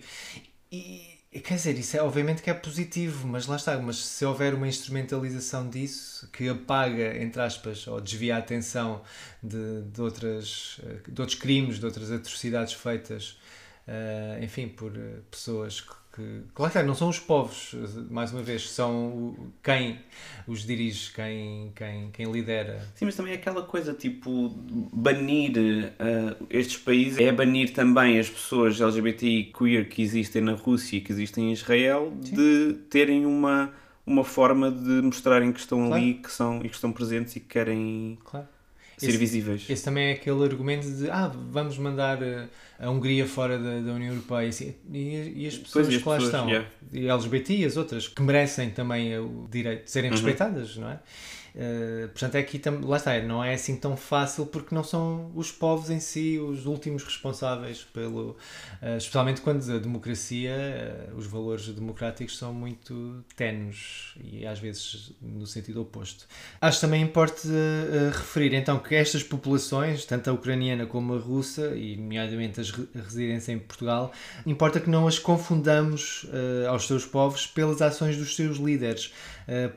E 0.71 1.13
quer 1.40 1.55
dizer, 1.57 1.79
isso 1.79 1.97
é 1.97 2.03
obviamente 2.03 2.42
que 2.42 2.51
é 2.51 2.55
positivo, 2.55 3.27
mas 3.27 3.47
lá 3.47 3.57
está, 3.57 3.77
mas 3.79 3.97
se 3.97 4.25
houver 4.25 4.55
uma 4.55 4.68
instrumentalização 4.68 5.68
disso 5.68 6.29
que 6.33 6.49
apaga, 6.49 7.20
entre 7.20 7.42
aspas, 7.42 7.87
ou 7.88 8.01
desvia 8.01 8.37
a 8.37 8.38
atenção 8.38 9.03
de, 9.42 9.83
de, 9.83 10.01
outras, 10.01 10.81
eh, 10.85 11.11
de 11.11 11.20
outros 11.20 11.38
crimes, 11.38 11.79
de 11.81 11.87
outras 11.87 12.12
atrocidades 12.12 12.73
feitas, 12.75 13.38
eh, 13.87 14.38
enfim, 14.42 14.68
por 14.68 14.97
eh, 14.97 15.20
pessoas 15.31 15.81
que, 15.81 15.94
que. 16.14 16.42
Claro 16.55 16.72
que 16.72 16.83
não 16.83 16.94
são 16.94 17.09
os 17.09 17.18
povos, 17.18 17.74
mais 18.11 18.33
uma 18.33 18.42
vez, 18.42 18.70
são 18.70 19.35
quem 19.62 19.98
os 20.46 20.64
dirige, 20.64 21.12
quem, 21.12 21.72
quem, 21.74 22.11
quem 22.12 22.31
lidera. 22.31 22.81
Sim, 22.94 23.07
mas 23.07 23.16
também 23.16 23.33
é 23.33 23.37
aquela 23.37 23.62
coisa, 23.62 23.92
tipo, 23.92 24.50
banir 24.92 25.92
ah, 25.98 26.37
estes 26.50 26.77
países 26.77 27.18
é 27.18 27.33
banir 27.33 27.72
também 27.72 28.18
as 28.18 28.29
pessoas 28.29 28.81
LGBTI 28.81 29.53
queer 29.57 29.88
que 29.88 30.03
existem 30.03 30.42
na 30.42 30.53
Rússia 30.53 30.96
e 30.96 31.00
que 31.00 31.12
existem 31.12 31.50
em 31.50 31.53
Israel 31.53 32.12
de 32.20 32.74
terem 32.88 33.27
uma, 33.27 33.72
uma 34.07 34.24
forma 34.24 34.70
de 34.70 35.03
mostrarem 35.03 35.53
que 35.53 35.61
estão 35.61 35.87
Claro. 35.88 35.94
ali 35.94 36.14
que 36.14 36.31
são, 36.31 36.59
e 36.59 36.68
que 36.68 36.74
estão 36.74 36.92
presentes 36.92 37.37
e 37.37 37.40
que 37.40 37.46
querem 37.46 38.18
Claro. 38.24 38.54
Ser 38.98 39.09
Esse- 39.09 39.18
visíveis. 39.18 39.64
Esse 39.68 39.85
também 39.85 40.07
é 40.09 40.12
aquele 40.12 40.42
argumento 40.44 40.90
de 40.90 41.11
ah, 41.11 41.30
vamos 41.50 41.76
mandar 41.78 42.22
eh, 42.22 42.46
a 42.78 42.90
Hungria 42.90 43.26
fora 43.26 43.59
da, 43.59 43.80
da 43.80 43.92
União 43.92 44.12
Europeia 44.12 44.48
assim, 44.48 44.74
e, 44.92 45.33
e 45.37 45.46
as 45.46 45.57
pessoas 45.57 45.87
Pois, 45.88 46.02
que 46.02 46.09
lá 46.09 46.18
estão, 46.18 46.48
yeah. 46.48 46.68
e 46.92 47.09
LGBT 47.09 47.57
e 47.57 47.64
as 47.64 47.76
outras, 47.76 48.09
que 48.09 48.22
merecem 48.22 48.70
também 48.70 49.18
o 49.18 49.46
direito 49.50 49.85
de 49.85 49.90
serem 49.90 50.11
Uhum. 50.11 50.16
respeitadas, 50.16 50.76
não 50.76 50.88
é? 50.90 50.98
Eh, 51.57 52.09
portanto, 52.09 52.35
é 52.35 52.40
aqui 52.40 52.61
lá 52.83 52.97
está, 52.97 53.21
não 53.23 53.43
é 53.43 53.55
assim 53.55 53.77
tão 53.77 53.97
fácil 53.97 54.45
porque 54.47 54.75
não 54.75 54.83
são 54.83 55.31
os 55.37 55.53
povos 55.53 55.88
em 55.88 56.01
si 56.01 56.37
os 56.38 56.67
últimos 56.67 57.05
responsáveis 57.05 57.83
pelo. 57.93 58.37
eh, 58.83 58.97
especialmente 58.97 59.40
quando 59.40 59.62
a 59.73 59.79
democracia, 59.79 60.51
eh, 60.51 61.11
os 61.17 61.27
valores 61.27 61.69
democráticos 61.69 62.37
são 62.37 62.53
muito 62.53 63.25
tenues 63.37 64.14
e 64.23 64.45
às 64.47 64.59
vezes 64.59 65.12
no 65.23 65.47
sentido 65.47 65.81
oposto. 65.83 66.27
Acho 66.61 66.81
também 66.81 67.03
importante 67.03 67.47
referir 68.12 68.55
então 68.55 68.79
que 68.79 68.95
estas 68.95 69.23
populações, 69.23 70.05
tanto 70.05 70.29
a 70.31 70.33
ucraniana 70.33 70.87
como 70.87 71.14
a 71.14 71.19
russa, 71.19 71.75
e 71.77 71.97
nomeadamente 71.97 72.61
as 72.61 72.71
re- 72.71 72.88
residentes 72.95 73.49
em 73.49 73.59
Portugal, 73.59 74.12
importa 74.47 74.81
que 74.81 74.90
não 74.90 75.07
as 75.07 75.19
confundamos 75.19 76.27
aos 76.69 76.87
seus 76.87 77.05
povos 77.05 77.47
pelas 77.47 77.81
ações 77.83 78.17
dos 78.17 78.35
seus 78.37 78.57
líderes, 78.59 79.12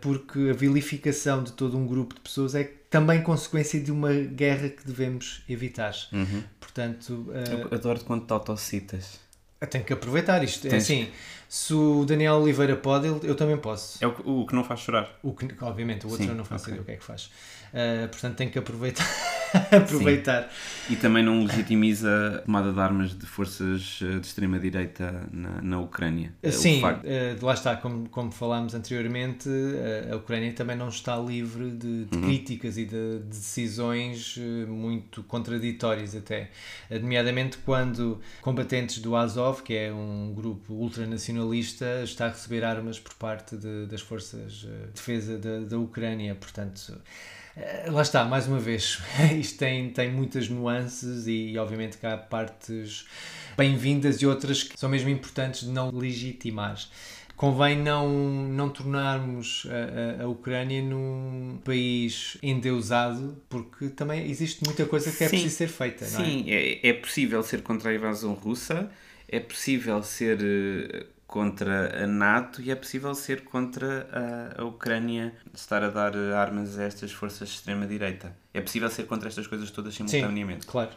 porque 0.01 0.49
a 0.49 0.53
vilificação 0.53 1.43
de 1.43 1.51
todo 1.51 1.77
um 1.77 1.85
grupo 1.85 2.15
de 2.15 2.21
pessoas 2.21 2.55
é 2.55 2.63
também 2.89 3.21
consequência 3.21 3.79
de 3.81 3.91
uma 3.91 4.13
guerra 4.13 4.69
que 4.69 4.85
devemos 4.85 5.41
evitar. 5.49 5.93
Uhum. 6.13 6.43
Portanto, 6.59 7.27
eh, 7.33 7.53
Eu 7.71 7.77
adoro 7.77 7.99
quando 8.01 8.25
te 8.25 8.31
autocitas. 8.31 9.19
eu 9.59 9.67
tenho 9.67 9.83
que 9.83 9.91
aproveitar 9.93 10.41
isto. 10.43 10.67
É 10.67 10.69
Tens- 10.69 10.83
assim, 10.83 11.09
se 11.49 11.73
o 11.73 12.05
Daniel 12.05 12.35
Oliveira 12.35 12.75
pode, 12.77 13.07
eu 13.07 13.35
também 13.35 13.57
posso. 13.57 13.97
É 14.03 14.07
o, 14.07 14.13
que- 14.13 14.21
o 14.25 14.45
que 14.45 14.55
não 14.55 14.63
faz 14.63 14.79
chorar. 14.81 15.17
O 15.21 15.33
que, 15.33 15.47
obviamente, 15.61 16.05
o 16.05 16.09
outro 16.09 16.23
Sim, 16.25 16.31
eu 16.31 16.35
não 16.37 16.45
faço 16.45 16.65
ok. 16.65 16.73
ideia 16.73 16.81
o 16.81 16.85
que 16.85 16.91
é 16.91 16.95
que 16.95 17.03
faz. 17.03 17.29
Uh, 17.73 18.07
portanto, 18.07 18.35
tenho 18.35 18.49
que 18.51 18.57
aproveitar. 18.59 19.05
aproveitar. 19.71 20.49
E 20.89 20.95
também 20.95 21.23
não 21.23 21.43
legitimiza 21.43 22.09
a 22.35 22.37
tomada 22.39 22.71
de 22.73 22.79
armas 22.79 23.13
de 23.17 23.25
forças 23.25 23.99
eh, 24.01 24.19
de 24.19 24.25
extrema-direita 24.27 25.27
na, 25.31 25.61
na 25.61 25.79
Ucrânia. 25.79 26.33
O 26.43 26.51
Sim, 26.51 26.79
facto- 26.81 27.05
eh, 27.05 27.35
lá 27.41 27.53
está, 27.53 27.75
como, 27.75 28.07
como 28.09 28.31
falámos 28.31 28.73
anteriormente, 28.73 29.49
a 30.11 30.15
Ucrânia 30.15 30.51
também 30.53 30.75
não 30.77 30.89
está 30.89 31.17
livre 31.17 31.71
de, 31.71 32.05
de 32.05 32.17
críticas 32.19 32.77
e 32.77 32.85
de, 32.85 33.19
de 33.19 33.25
decisões 33.25 34.37
muito 34.67 35.23
contraditórias 35.23 36.15
até. 36.15 36.49
Nomeadamente 36.89 37.57
quando 37.59 38.19
combatentes 38.41 38.99
do 38.99 39.15
Azov, 39.15 39.61
que 39.61 39.73
é 39.73 39.91
um 39.93 40.33
grupo 40.35 40.73
ultranacionalista, 40.73 42.01
está 42.03 42.25
a 42.27 42.29
receber 42.29 42.63
armas 42.63 42.99
por 42.99 43.13
parte 43.15 43.55
de- 43.57 43.85
das 43.87 44.01
forças 44.01 44.53
de 44.53 44.67
defesa 44.93 45.37
da, 45.37 45.59
da 45.59 45.77
Ucrânia. 45.77 46.35
Portanto, 46.35 46.97
Lá 47.87 48.01
está, 48.03 48.23
mais 48.23 48.47
uma 48.47 48.59
vez, 48.59 48.99
isto 49.39 49.57
tem, 49.57 49.89
tem 49.89 50.11
muitas 50.11 50.47
nuances 50.47 51.25
e, 51.27 51.57
obviamente 51.57 51.97
que 51.97 52.05
há 52.05 52.15
partes 52.15 53.05
bem-vindas 53.57 54.21
e 54.21 54.27
outras 54.27 54.61
que 54.61 54.79
são 54.79 54.87
mesmo 54.87 55.09
importantes 55.09 55.61
de 55.61 55.69
não 55.69 55.89
legitimar. 55.89 56.77
Convém 57.35 57.77
não, 57.77 58.09
não 58.09 58.69
tornarmos 58.69 59.67
a, 59.69 60.21
a, 60.21 60.25
a 60.25 60.27
Ucrânia 60.27 60.81
num 60.81 61.59
país 61.63 62.37
endeusado, 62.41 63.41
porque 63.47 63.89
também 63.89 64.29
existe 64.29 64.63
muita 64.65 64.85
coisa 64.85 65.11
que 65.11 65.23
é 65.23 65.27
Sim. 65.27 65.35
preciso 65.35 65.55
ser 65.55 65.67
feita, 65.67 66.07
não 66.09 66.21
é? 66.21 66.25
Sim, 66.25 66.45
é, 66.47 66.89
é 66.89 66.93
possível 66.93 67.41
ser 67.43 67.61
contra 67.61 67.91
a 67.91 67.95
invasão 67.95 68.33
russa, 68.33 68.89
é 69.27 69.39
possível 69.39 70.01
ser 70.03 70.39
eh, 70.41 71.05
contra 71.27 72.03
a 72.03 72.07
NATO 72.07 72.61
e 72.61 72.71
é 72.71 72.75
possível 72.75 73.13
ser 73.13 73.43
contra 73.43 74.07
a, 74.57 74.61
a 74.61 74.65
Ucrânia 74.65 75.33
estar 75.53 75.83
a 75.83 75.89
dar 75.89 76.15
armas 76.15 76.79
a 76.79 76.83
estas 76.83 77.11
forças 77.11 77.49
de 77.49 77.55
extrema-direita. 77.55 78.35
É 78.53 78.61
possível 78.61 78.89
ser 78.89 79.03
contra 79.05 79.27
estas 79.27 79.45
coisas 79.45 79.69
todas 79.69 79.93
simultaneamente. 79.93 80.65
Claro. 80.65 80.91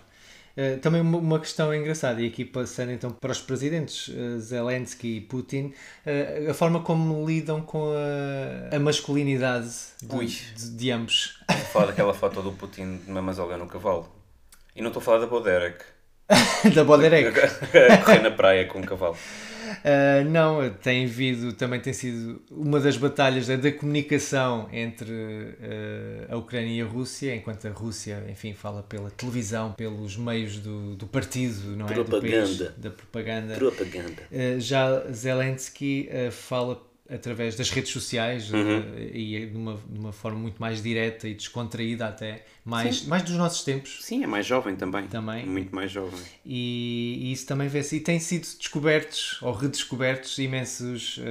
Eh, 0.57 0.77
também 0.77 1.01
uma, 1.01 1.19
uma 1.19 1.39
questão 1.39 1.75
engraçada, 1.75 2.21
e 2.21 2.27
aqui 2.27 2.45
passando 2.45 2.91
então 2.93 3.11
para 3.11 3.31
os 3.31 3.41
presidentes 3.41 4.11
eh, 4.15 4.39
Zelensky 4.39 5.17
e 5.17 5.21
Putin, 5.21 5.73
eh, 6.05 6.47
a 6.51 6.55
forma 6.55 6.81
como 6.81 7.25
lidam 7.27 7.61
com 7.63 7.93
a, 7.93 8.77
a 8.77 8.79
masculinidade 8.81 9.71
de, 10.03 10.27
de, 10.27 10.71
de 10.71 10.91
ambos. 10.91 11.39
Estou 11.49 11.57
a 11.57 11.59
falar 11.59 11.87
daquela 11.87 12.15
foto 12.15 12.43
do 12.43 12.53
Putin 12.53 12.99
de 12.99 13.11
uma 13.11 13.23
mazolha 13.23 13.57
no 13.57 13.67
cavalo. 13.67 14.09
E 14.75 14.83
não 14.83 14.89
estou 14.89 15.01
a 15.01 15.05
falar 15.05 15.19
da 15.19 15.27
Boderek. 15.27 15.85
da 16.75 16.85
Boderek. 16.85 17.39
a 17.39 17.99
correr 18.05 18.23
na 18.23 18.31
praia 18.31 18.67
com 18.67 18.81
um 18.81 18.83
cavalo. 18.83 19.17
Uh, 19.71 20.29
não, 20.31 20.71
tem 20.71 21.05
havido, 21.05 21.53
também 21.53 21.81
tem 21.81 21.93
sido 21.93 22.43
uma 22.51 22.81
das 22.81 22.97
batalhas 22.97 23.47
da, 23.47 23.57
da 23.57 23.73
comunicação 23.73 24.69
entre 24.73 25.13
uh, 25.13 26.33
a 26.33 26.37
Ucrânia 26.37 26.73
e 26.73 26.81
a 26.81 26.87
Rússia, 26.87 27.35
enquanto 27.35 27.67
a 27.67 27.71
Rússia, 27.71 28.25
enfim, 28.29 28.53
fala 28.55 28.83
pela 28.83 29.11
televisão, 29.11 29.73
pelos 29.73 30.17
meios 30.17 30.59
do, 30.59 30.97
do 30.97 31.07
partido, 31.07 31.77
não 31.77 31.87
é? 31.87 31.95
Do 31.95 32.05
Propaganda. 32.05 32.47
país, 32.47 32.59
da 32.77 32.91
propaganda. 32.91 33.55
Propaganda. 33.55 34.23
Uh, 34.31 34.61
já 34.61 35.01
Zelensky 35.13 36.09
fala 36.31 36.91
através 37.13 37.57
das 37.57 37.71
redes 37.71 37.91
sociais 37.91 38.51
uh, 38.51 38.57
e 39.13 39.47
de 39.47 39.57
uma, 39.57 39.79
de 39.89 39.99
uma 39.99 40.13
forma 40.13 40.39
muito 40.39 40.59
mais 40.59 40.83
direta 40.83 41.29
e 41.29 41.35
descontraída 41.35 42.07
até, 42.07 42.45
mais, 42.65 43.05
mais 43.07 43.23
dos 43.23 43.35
nossos 43.37 43.65
tempos. 43.65 43.99
Sim, 44.03 44.23
é 44.23 44.27
mais 44.27 44.45
jovem 44.47 44.77
também. 44.77 45.07
Também. 45.07 45.47
Muito 45.47 45.75
mais 45.75 45.91
jovem. 45.91 46.19
E, 46.45 47.17
e 47.21 47.33
isso 47.33 47.47
também 47.47 47.69
vê-se. 47.69 47.97
E 47.97 48.01
têm 48.01 48.21
sido 48.21 48.47
descobertos 48.59 49.39
ou 49.43 49.53
redescobertos 49.53 50.39
imensos 50.39 51.19
uh, 51.19 51.23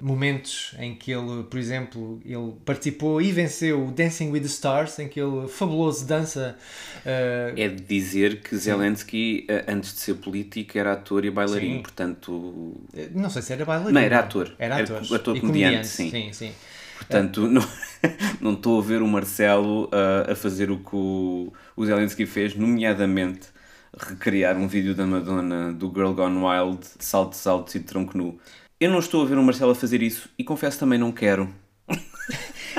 momentos 0.00 0.74
em 0.78 0.94
que 0.94 1.10
ele, 1.10 1.42
por 1.44 1.58
exemplo, 1.58 2.20
ele 2.24 2.52
participou 2.64 3.20
e 3.20 3.32
venceu 3.32 3.86
o 3.86 3.90
Dancing 3.90 4.30
with 4.30 4.40
the 4.40 4.46
Stars, 4.46 4.98
em 4.98 5.08
que 5.08 5.20
ele 5.20 5.48
fabuloso 5.48 6.06
dança. 6.06 6.56
Uh, 7.04 7.58
É 7.58 7.68
de 7.68 7.82
dizer 7.82 8.40
que 8.40 8.56
Zelensky, 8.56 9.44
eh, 9.48 9.64
antes 9.68 9.92
de 9.92 9.98
ser 10.00 10.14
político, 10.14 10.78
era 10.78 10.92
ator 10.92 11.24
e 11.24 11.30
bailarino, 11.30 11.76
Sim. 11.76 11.82
portanto. 11.82 12.74
não 13.14 13.30
sei 13.30 13.42
se 13.42 13.52
era 13.52 13.64
bailarino. 13.64 13.92
Não, 13.98 14.00
era 14.00 14.20
ator. 14.20 14.54
Era 14.58 14.78
Era 14.78 14.98
ator. 14.98 15.14
ator 15.16 15.36
E 15.36 15.40
comediante, 15.40 15.86
sim. 15.86 16.10
sim, 16.10 16.32
sim. 16.32 16.52
Portanto, 16.96 17.48
não, 17.48 17.62
não 18.40 18.52
estou 18.52 18.80
a 18.80 18.82
ver 18.82 19.02
o 19.02 19.08
Marcelo 19.08 19.88
ah, 19.92 20.32
a 20.32 20.34
fazer 20.34 20.70
o 20.70 20.78
que 20.78 20.94
o, 20.94 21.52
o 21.76 21.86
Zelensky 21.86 22.26
fez, 22.26 22.54
nomeadamente 22.54 23.48
recriar 23.96 24.56
um 24.56 24.68
vídeo 24.68 24.94
da 24.94 25.06
Madonna 25.06 25.72
do 25.72 25.88
Girl 25.88 26.12
Gone 26.12 26.38
Wild, 26.38 26.80
de 26.98 27.04
saltos 27.04 27.46
altos 27.46 27.74
e 27.74 27.80
tronco 27.80 28.16
nu. 28.16 28.38
Eu 28.78 28.90
não 28.90 28.98
estou 28.98 29.22
a 29.22 29.26
ver 29.26 29.38
o 29.38 29.42
Marcelo 29.42 29.70
a 29.70 29.74
fazer 29.74 30.02
isso 30.02 30.28
e 30.38 30.44
confesso 30.44 30.78
também 30.78 30.98
não 30.98 31.10
quero. 31.10 31.48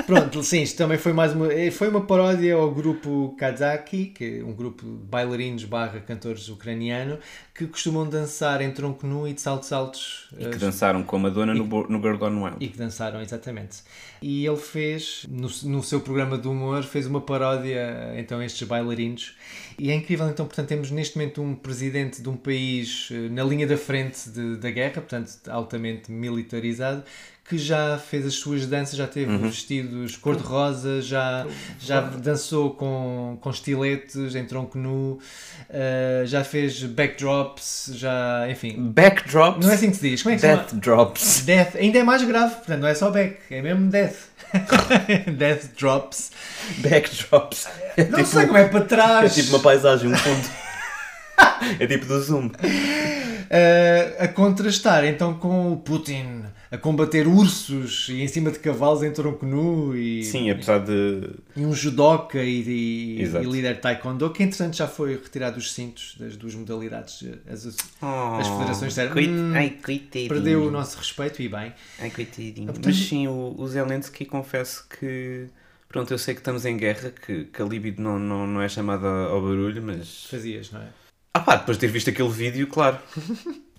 Pronto, 0.08 0.42
sim, 0.42 0.62
isto 0.62 0.78
também 0.78 0.96
foi 0.96 1.12
mais 1.12 1.34
uma, 1.34 1.52
eh, 1.52 1.70
foi 1.70 1.88
uma 1.88 2.00
paródia 2.00 2.54
ao 2.54 2.70
grupo 2.72 3.36
Kazaki, 3.38 4.06
que 4.06 4.38
é 4.38 4.42
um 4.42 4.54
grupo 4.54 4.82
de 4.82 4.90
bailarinos 5.04 5.64
barra 5.66 6.00
cantores 6.00 6.48
ucraniano, 6.48 7.18
que 7.54 7.66
costumam 7.66 8.08
dançar 8.08 8.62
em 8.62 8.70
tronco 8.70 9.06
nu 9.06 9.28
e 9.28 9.34
de 9.34 9.40
saltos 9.42 9.70
altos. 9.70 10.28
E 10.38 10.46
eh, 10.46 10.48
que 10.48 10.56
dançaram 10.56 11.02
com 11.02 11.16
a 11.16 11.18
Madonna 11.18 11.52
no, 11.52 11.64
bo- 11.64 11.86
no 11.90 12.00
Girl 12.00 12.16
Gone 12.16 12.40
Wild. 12.42 12.56
E 12.58 12.68
que 12.68 12.78
dançaram, 12.78 13.20
exatamente. 13.20 13.82
E 14.22 14.46
ele 14.46 14.56
fez, 14.56 15.26
no, 15.28 15.46
no 15.64 15.82
seu 15.82 16.00
programa 16.00 16.38
de 16.38 16.48
humor, 16.48 16.82
fez 16.84 17.06
uma 17.06 17.20
paródia 17.20 18.14
então 18.16 18.38
a 18.38 18.46
estes 18.46 18.66
bailarinos. 18.66 19.36
E 19.78 19.90
é 19.90 19.94
incrível, 19.94 20.26
então, 20.30 20.46
portanto, 20.46 20.68
temos 20.68 20.90
neste 20.90 21.18
momento 21.18 21.42
um 21.42 21.54
presidente 21.54 22.22
de 22.22 22.28
um 22.30 22.36
país 22.36 23.10
eh, 23.12 23.28
na 23.28 23.44
linha 23.44 23.66
da 23.66 23.76
frente 23.76 24.30
de- 24.30 24.56
da 24.56 24.70
guerra, 24.70 25.02
portanto, 25.02 25.30
altamente 25.50 26.10
militarizado, 26.10 27.04
que 27.48 27.56
já 27.56 27.98
fez 27.98 28.26
as 28.26 28.34
suas 28.34 28.66
danças, 28.66 28.96
já 28.96 29.06
teve 29.06 29.34
vestidos 29.38 30.16
cor-de-rosa, 30.16 31.00
já, 31.00 31.46
já 31.80 32.00
dançou 32.00 32.74
com, 32.74 33.38
com 33.40 33.50
estiletes 33.50 34.34
em 34.34 34.44
tronco 34.44 34.76
nu, 34.76 35.18
eh, 35.70 36.24
já 36.26 36.44
fez 36.44 36.82
backdrops, 36.84 37.90
já, 37.94 38.46
enfim. 38.50 38.74
Backdrops. 38.78 39.64
Não 39.64 39.72
é 39.72 39.74
assim 39.76 39.90
que 39.90 39.96
se 39.96 40.10
diz? 40.10 40.22
Como 40.22 40.34
é 40.34 40.36
que? 40.36 40.42
Death 40.46 40.74
drops. 40.74 41.42
Death, 41.46 41.76
ainda 41.76 41.98
é 41.98 42.02
mais 42.02 42.22
grave, 42.22 42.54
portanto 42.56 42.80
não 42.80 42.88
é 42.88 42.94
só 42.94 43.10
back, 43.10 43.38
é 43.50 43.62
mesmo 43.62 43.88
death. 43.88 44.16
death 45.38 45.70
drops. 45.78 46.30
Backdrops. 46.78 47.66
É 47.96 48.04
Não 48.04 48.24
sei 48.24 48.46
como 48.46 48.58
é 48.58 48.68
para 48.68 48.80
é 48.80 48.84
trás. 48.84 49.34
tipo 49.34 49.50
uma 49.50 49.60
paisagem, 49.60 50.12
um 50.12 50.16
fundo. 50.16 50.48
é 51.78 51.86
tipo 51.86 52.06
do 52.06 52.20
Zoom. 52.20 52.50
Eh, 53.50 54.16
a 54.18 54.28
contrastar 54.28 55.04
então 55.04 55.34
com 55.34 55.72
o 55.72 55.76
Putin 55.78 56.42
a 56.70 56.76
combater 56.76 57.26
ursos 57.26 58.08
e 58.10 58.20
em 58.20 58.28
cima 58.28 58.50
de 58.50 58.58
cavalos 58.58 59.02
em 59.02 59.10
tronco 59.10 59.46
nu 59.46 59.96
e, 59.96 60.22
Sim, 60.22 60.50
apesar 60.50 60.80
de. 60.80 61.30
e 61.56 61.64
um 61.64 61.72
judoca 61.72 62.42
e, 62.42 62.60
e, 63.18 63.22
Exato. 63.22 63.42
e 63.42 63.50
líder 63.50 63.76
de 63.76 63.80
taekwondo 63.80 64.28
que 64.30 64.42
entretanto 64.42 64.76
já 64.76 64.86
foi 64.86 65.12
retirado 65.14 65.56
os 65.56 65.72
cintos 65.72 66.14
das 66.20 66.36
duas 66.36 66.54
modalidades. 66.54 67.24
As, 67.50 67.64
as 67.66 68.46
federações 68.48 68.88
disseram, 68.90 69.12
Coit... 69.14 69.30
"Hum, 69.30 69.52
Ai, 69.54 69.78
perdeu 70.28 70.64
o 70.66 70.70
nosso 70.70 70.98
respeito 70.98 71.40
e 71.40 71.48
bem. 71.48 71.72
Ai, 71.98 72.10
coitadinho. 72.10 72.66
portanto- 72.66 72.84
Mas 72.84 72.96
sim, 72.96 73.26
o, 73.28 73.54
o 73.56 73.66
Zelensky, 73.66 74.26
confesso 74.26 74.84
que. 75.00 75.46
Pronto, 75.88 76.12
eu 76.12 76.18
sei 76.18 76.34
que 76.34 76.40
estamos 76.42 76.66
em 76.66 76.76
guerra, 76.76 77.10
que, 77.24 77.44
que 77.46 77.62
a 77.62 77.64
libido 77.64 78.02
não, 78.02 78.18
não, 78.18 78.46
não 78.46 78.60
é 78.60 78.68
chamada 78.68 79.08
ao 79.08 79.40
barulho, 79.40 79.82
mas. 79.82 80.26
Fazias, 80.30 80.70
não 80.70 80.82
é? 80.82 80.86
Ah 81.34 81.40
pá, 81.40 81.56
depois 81.56 81.76
de 81.76 81.82
ter 81.82 81.92
visto 81.92 82.10
aquele 82.10 82.28
vídeo, 82.30 82.66
claro. 82.66 82.98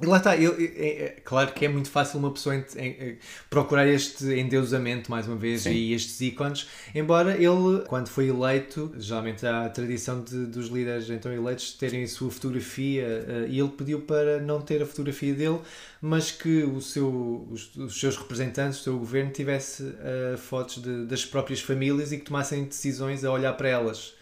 E 0.01 0.05
Lá 0.05 0.15
está, 0.17 0.37
eu- 0.37 0.55
é, 0.57 0.87
é 1.03 1.09
claro 1.25 1.51
que 1.51 1.65
é 1.65 1.67
muito 1.67 1.89
fácil 1.89 2.19
uma 2.19 2.31
pessoa 2.31 2.55
ent- 2.55 2.73
em- 2.77 2.91
em- 3.09 3.17
procurar 3.49 3.85
este 3.85 4.23
endeusamento, 4.33 5.11
mais 5.11 5.27
uma 5.27 5.35
vez, 5.35 5.63
Sim. 5.63 5.71
e 5.71 5.93
estes 5.93 6.21
ícones, 6.21 6.67
embora 6.95 7.33
ele, 7.35 7.83
quando 7.85 8.07
foi 8.07 8.29
eleito, 8.29 8.93
geralmente 8.97 9.45
há 9.45 9.65
a 9.65 9.69
tradição 9.69 10.23
de, 10.23 10.45
dos 10.45 10.67
líderes 10.67 11.09
então 11.09 11.33
eleitos 11.33 11.73
terem 11.73 12.03
a 12.03 12.07
sua 12.07 12.31
fotografia, 12.31 13.03
eh, 13.27 13.47
e 13.49 13.59
ele 13.59 13.69
pediu 13.69 13.99
para 14.01 14.39
não 14.39 14.61
ter 14.61 14.81
a 14.81 14.85
fotografia 14.85 15.33
dele, 15.33 15.59
mas 16.01 16.31
que 16.31 16.63
o 16.63 16.79
seu, 16.79 17.45
os, 17.51 17.75
os 17.75 17.99
seus 17.99 18.15
representantes, 18.15 18.79
o 18.79 18.83
seu 18.83 18.97
governo, 18.97 19.31
tivesse 19.31 19.83
eh, 19.99 20.37
fotos 20.37 20.81
de- 20.81 21.05
das 21.07 21.25
próprias 21.25 21.59
famílias 21.59 22.13
e 22.13 22.17
que 22.19 22.23
tomassem 22.23 22.63
decisões 22.63 23.25
a 23.25 23.31
olhar 23.33 23.51
para 23.53 23.67
elas. 23.67 24.13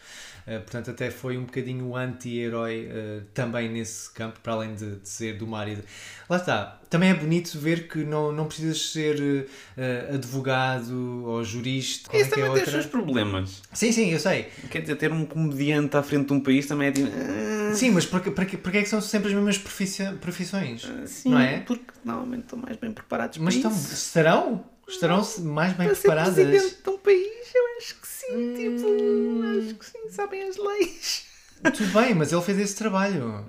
Uh, 0.48 0.62
portanto, 0.62 0.92
até 0.92 1.12
foi 1.12 1.38
um 1.38 1.44
bocadinho 1.44 1.86
o 1.88 1.96
anti-herói 1.98 2.88
uh, 2.88 3.22
também 3.34 3.68
nesse 3.70 4.10
campo, 4.14 4.40
para 4.42 4.54
além 4.54 4.76
de, 4.76 4.96
de 4.96 5.10
ser 5.10 5.38
do 5.38 5.46
mar. 5.46 5.68
e 5.68 5.76
de- 5.76 5.84
Lá 6.30 6.38
está. 6.38 6.80
Também 6.90 7.10
é 7.10 7.14
bonito 7.14 7.60
ver 7.60 7.90
que 7.90 8.00
não, 8.06 8.32
não 8.32 8.46
precisas 8.46 8.92
ser 8.92 9.20
uh, 9.20 10.16
advogado 10.16 11.26
ou 11.26 11.44
jurista. 11.44 12.16
Isso 12.16 12.28
é 12.28 12.30
que 12.30 12.40
é 12.40 12.46
também 12.46 12.54
tem 12.54 12.64
os 12.64 12.70
seus 12.70 12.86
problemas. 12.86 13.62
Sim, 13.74 13.92
sim, 13.92 14.10
eu 14.14 14.20
sei. 14.20 14.48
Quer 14.72 14.82
dizer, 14.82 14.96
ter 14.96 15.12
um 15.12 15.26
comediante 15.26 15.98
à 15.98 16.02
frente 16.04 16.28
de 16.28 16.34
um 16.34 16.40
país 16.40 16.66
também 16.66 16.88
é 16.88 16.92
tipo. 16.94 17.10
Sim, 17.74 17.92
mas 17.92 18.06
porque, 18.06 18.32
porque, 18.32 18.56
porque 18.56 18.78
é 18.78 18.84
que 18.84 18.90
são 18.90 19.02
sempre 19.02 19.28
as 19.28 19.34
mesmas 19.34 19.58
profissões? 19.58 20.90
Sim, 21.08 21.32
não 21.32 21.40
é? 21.40 21.60
porque 21.60 21.84
normalmente 22.06 22.44
estão 22.44 22.60
mais 22.60 22.78
bem 22.78 22.92
preparados 22.94 23.38
Mas 23.38 23.58
para 23.58 23.70
estão, 23.70 23.94
estarão? 23.94 24.66
Estarão 24.88 25.28
mais 25.40 25.74
bem 25.74 25.88
Para 25.88 25.96
ser 25.96 26.02
preparadas? 26.04 26.34
presidente 26.36 26.82
de 26.82 26.90
um 26.90 26.98
país, 27.00 27.54
eu 27.54 27.64
acho 27.78 27.96
que 28.00 28.08
sim, 28.08 28.54
tipo, 28.56 28.74
acho 28.76 28.76
que 28.76 28.80
sim, 28.87 28.87
sabem 30.18 30.42
as 30.44 30.58
leis. 30.58 31.26
Tudo 31.64 31.92
bem, 32.02 32.14
mas 32.14 32.32
ele 32.32 32.42
fez 32.42 32.60
esse 32.60 32.76
trabalho. 32.76 33.46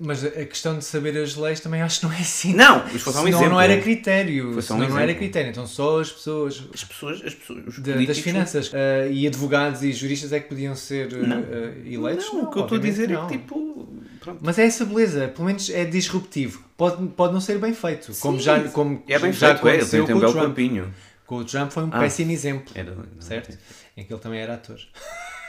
Mas 0.00 0.24
a 0.24 0.30
questão 0.44 0.76
de 0.76 0.84
saber 0.84 1.16
as 1.16 1.36
leis 1.36 1.60
também 1.60 1.80
acho 1.82 2.00
que 2.00 2.06
não 2.06 2.12
é 2.12 2.18
assim. 2.18 2.52
Não, 2.52 2.84
isto 2.88 2.98
foi 2.98 3.12
só 3.12 3.20
um 3.20 3.24
Senão 3.24 3.28
exemplo. 3.38 3.48
não 3.50 3.60
era 3.60 3.80
critério. 3.80 4.52
Foi 4.54 4.62
só 4.62 4.74
um 4.74 4.78
não 4.78 4.98
era 4.98 5.14
critério. 5.14 5.50
Então 5.50 5.66
só 5.68 6.00
as 6.00 6.10
pessoas 6.10 6.64
As 6.74 6.82
pessoas, 6.84 7.22
as 7.24 7.34
pessoas 7.34 7.66
os 7.68 7.78
da- 7.78 7.94
das 7.94 8.18
finanças 8.18 8.72
ah, 8.74 9.06
e 9.08 9.26
advogados 9.28 9.82
e 9.84 9.92
juristas 9.92 10.32
é 10.32 10.40
que 10.40 10.48
podiam 10.48 10.74
ser 10.74 11.12
Não. 11.12 11.36
ah, 11.38 11.88
eleitos. 11.88 12.26
Não, 12.32 12.44
o 12.44 12.50
que 12.50 12.58
eu 12.58 12.62
estou 12.64 12.78
a 12.78 12.80
dizer 12.80 13.10
é 13.10 13.14
não. 13.14 13.26
que 13.28 13.38
tipo. 13.38 13.88
Pronto. 14.20 14.40
Mas 14.42 14.58
é 14.58 14.66
essa 14.66 14.84
beleza, 14.84 15.28
pelo 15.28 15.44
menos 15.46 15.70
é 15.70 15.84
disruptivo. 15.84 16.64
Pode, 16.76 17.06
pode 17.10 17.32
não 17.32 17.40
ser 17.40 17.58
bem 17.58 17.72
feito, 17.72 18.12
como 18.20 18.36
Sim, 18.38 18.44
já, 18.44 18.60
como 18.70 19.02
É 19.08 19.16
bem 19.18 19.32
já 19.32 19.50
feito, 19.50 19.68
é. 19.68 19.70
Aconteceu 19.76 20.04
tem, 20.04 20.06
tem 20.06 20.16
um 20.16 20.18
com 20.18 20.18
o 20.18 20.20
belo 20.20 20.32
Trump. 20.32 20.46
corpinho. 20.46 20.94
Com 21.24 21.36
o 21.36 21.44
Trump 21.44 21.70
foi 21.70 21.84
um 21.84 21.90
Ah. 21.92 22.00
péssimo 22.00 22.32
exemplo, 22.32 22.72
Era, 22.74 22.90
não, 22.94 23.04
certo? 23.20 23.56
Em 23.96 24.04
que 24.04 24.12
ele 24.12 24.20
também 24.20 24.40
era 24.40 24.54
ator, 24.54 24.78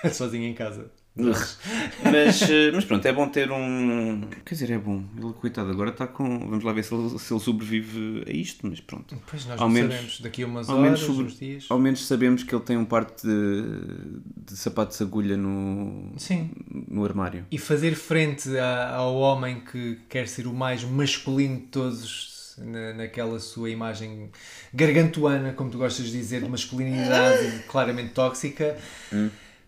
sozinho 0.13 0.45
em 0.45 0.53
casa. 0.53 0.91
Mas, 1.15 2.41
eh, 2.49 2.71
mas 2.73 2.85
pronto, 2.85 3.05
é 3.05 3.11
bom 3.11 3.27
ter 3.27 3.51
um. 3.51 4.21
Quer 4.45 4.53
dizer, 4.55 4.71
é 4.71 4.77
bom. 4.77 5.03
Ele, 5.17 5.33
coitado, 5.33 5.69
agora 5.69 5.89
está 5.89 6.07
com. 6.07 6.39
Vamos 6.47 6.63
lá 6.63 6.71
ver 6.71 6.83
se 6.83 6.93
ele, 6.93 7.19
se 7.19 7.33
ele 7.33 7.39
sobrevive 7.41 8.23
a 8.25 8.31
isto, 8.31 8.65
mas 8.65 8.79
pronto. 8.79 9.17
Pois 9.29 9.45
nós 9.45 9.59
Ao 9.59 9.67
não 9.67 9.73
menos- 9.73 9.93
sabemos, 9.95 10.21
daqui 10.21 10.43
a 10.43 10.45
umas 10.45 10.69
ao 10.69 10.77
horas, 10.77 10.85
menos 10.85 10.99
sobre- 11.01 11.23
uns 11.25 11.37
dias. 11.39 11.65
Ao 11.69 11.77
menos 11.79 12.05
sabemos 12.07 12.43
que 12.43 12.55
ele 12.55 12.63
tem 12.63 12.77
um 12.77 12.85
parte 12.85 13.27
de, 13.27 14.51
de 14.51 14.55
sapatos 14.57 14.97
de 14.97 15.03
agulha 15.03 15.35
no, 15.35 16.13
Sim. 16.17 16.51
no 16.87 17.03
armário. 17.03 17.45
E 17.51 17.57
fazer 17.57 17.95
frente 17.95 18.57
a- 18.57 18.95
ao 18.95 19.15
homem 19.15 19.59
que 19.59 19.99
quer 20.07 20.25
ser 20.27 20.47
o 20.47 20.53
mais 20.53 20.83
masculino 20.85 21.57
de 21.57 21.65
todos, 21.67 22.55
na, 22.59 22.93
naquela 22.93 23.39
sua 23.39 23.69
imagem 23.69 24.29
gargantuana, 24.73 25.51
como 25.53 25.69
tu 25.69 25.77
gostas 25.77 26.05
de 26.05 26.11
dizer, 26.13 26.41
de 26.43 26.49
masculinidade 26.49 27.63
claramente 27.67 28.13
tóxica, 28.13 28.77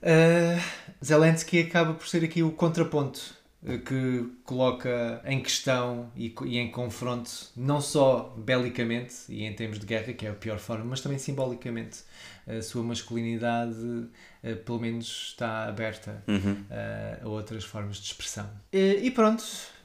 uh, 0.02 0.62
Zelensky 1.04 1.60
acaba 1.62 1.94
por 1.94 2.08
ser 2.08 2.24
aqui 2.24 2.44
o 2.44 2.52
contraponto 2.52 3.36
uh, 3.64 3.80
que 3.80 4.26
coloca 4.44 5.22
em 5.26 5.42
questão 5.42 6.12
e, 6.16 6.34
e 6.46 6.58
em 6.58 6.70
confronto, 6.72 7.32
não 7.56 7.80
só 7.82 8.34
belicamente 8.38 9.16
e 9.30 9.44
em 9.44 9.54
termos 9.54 9.80
de 9.80 9.86
guerra, 9.86 10.14
que 10.14 10.26
é 10.26 10.30
a 10.30 10.34
pior 10.34 10.60
forma, 10.60 10.86
mas 10.86 11.02
também 11.02 11.18
simbolicamente. 11.20 12.00
A 12.48 12.60
sua 12.64 12.82
masculinidade, 12.84 13.76
uh, 13.76 14.56
pelo 14.66 14.80
menos, 14.80 15.28
está 15.30 15.66
aberta 15.66 16.24
Uhum. 16.28 16.54
uh, 16.54 17.26
a 17.26 17.30
outras 17.30 17.64
formas 17.64 17.98
de 17.98 18.08
expressão. 18.08 18.50
E, 18.74 19.00
e 19.04 19.12
pronto, 19.12 19.44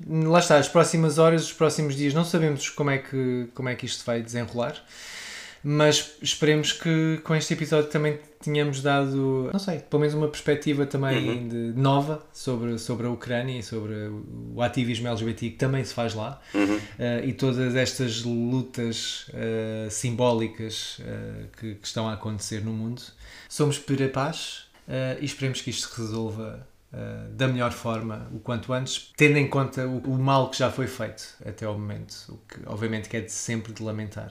lá 0.08 0.38
está, 0.38 0.56
as 0.56 0.66
próximas 0.66 1.18
horas, 1.18 1.44
os 1.44 1.52
próximos 1.52 1.94
dias, 1.94 2.14
não 2.14 2.24
sabemos 2.24 2.70
como 2.70 2.90
é 2.90 2.96
que, 2.98 3.48
como 3.54 3.68
é 3.68 3.74
que 3.74 3.84
isto 3.84 4.04
vai 4.06 4.22
desenrolar, 4.22 4.82
mas 5.68 6.16
esperemos 6.22 6.70
que 6.70 7.18
com 7.24 7.34
este 7.34 7.54
episódio 7.54 7.90
também 7.90 8.20
tenhamos 8.40 8.80
dado, 8.80 9.50
não 9.52 9.58
sei, 9.58 9.80
pelo 9.80 9.98
menos 9.98 10.14
uma 10.14 10.28
perspectiva 10.28 10.86
também 10.86 11.48
de, 11.48 11.72
nova 11.74 12.24
sobre, 12.32 12.78
sobre 12.78 13.08
a 13.08 13.10
Ucrânia 13.10 13.58
e 13.58 13.64
sobre 13.64 13.92
o 14.54 14.62
ativismo 14.62 15.08
LGBT 15.08 15.50
que 15.50 15.56
também 15.56 15.82
se 15.82 15.92
faz 15.92 16.14
lá 16.14 16.40
uh, 16.54 17.24
e 17.24 17.32
todas 17.32 17.74
estas 17.74 18.22
lutas 18.22 19.26
uh, 19.30 19.90
simbólicas 19.90 21.00
uh, 21.00 21.48
que, 21.58 21.74
que 21.74 21.86
estão 21.86 22.08
a 22.08 22.12
acontecer 22.12 22.64
no 22.64 22.72
mundo. 22.72 23.02
Somos 23.48 23.76
por 23.76 24.00
a 24.00 24.08
paz 24.08 24.66
e 25.20 25.24
esperemos 25.24 25.62
que 25.62 25.70
isto 25.70 25.88
se 25.88 26.00
resolva 26.00 26.64
da 27.32 27.48
melhor 27.48 27.72
forma 27.72 28.28
o 28.32 28.38
quanto 28.38 28.72
antes, 28.72 29.12
tendo 29.16 29.36
em 29.36 29.48
conta 29.48 29.84
o, 29.84 29.98
o 30.12 30.16
mal 30.16 30.48
que 30.48 30.58
já 30.58 30.70
foi 30.70 30.86
feito 30.86 31.24
até 31.44 31.66
ao 31.66 31.76
momento, 31.76 32.14
o 32.28 32.38
que 32.46 32.60
obviamente 32.66 33.08
que 33.08 33.16
é 33.16 33.20
de 33.20 33.32
sempre 33.32 33.72
de 33.72 33.82
lamentar. 33.82 34.30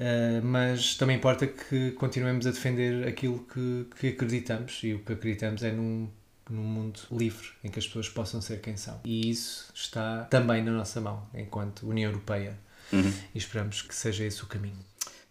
Uh, 0.00 0.44
mas 0.44 0.94
também 0.96 1.16
importa 1.16 1.46
que 1.46 1.92
continuemos 1.92 2.46
a 2.46 2.50
defender 2.50 3.06
aquilo 3.06 3.46
que, 3.52 3.86
que 3.98 4.08
acreditamos 4.08 4.80
e 4.82 4.94
o 4.94 5.00
que 5.00 5.12
acreditamos 5.12 5.62
é 5.62 5.70
num, 5.72 6.08
num 6.50 6.62
mundo 6.62 7.00
livre 7.10 7.48
em 7.62 7.70
que 7.70 7.78
as 7.78 7.86
pessoas 7.86 8.08
possam 8.08 8.40
ser 8.40 8.60
quem 8.60 8.76
são. 8.76 9.00
E 9.04 9.30
isso 9.30 9.70
está 9.74 10.24
também 10.24 10.62
na 10.62 10.72
nossa 10.72 11.00
mão 11.00 11.26
enquanto 11.34 11.88
União 11.88 12.10
Europeia 12.10 12.58
Uhum. 12.92 13.10
e 13.34 13.38
esperamos 13.38 13.80
que 13.80 13.94
seja 13.94 14.22
esse 14.24 14.42
o 14.42 14.46
caminho. 14.46 14.76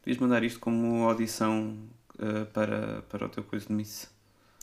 Devias 0.04 0.20
mandar 0.20 0.44
isto 0.44 0.60
como 0.60 1.04
audição 1.08 1.78
eh, 2.18 2.46
para, 2.46 3.04
para 3.04 3.26
o 3.28 3.30
teu 3.30 3.44
coisa 3.44 3.68
de 3.68 3.74
Miss. 3.74 4.10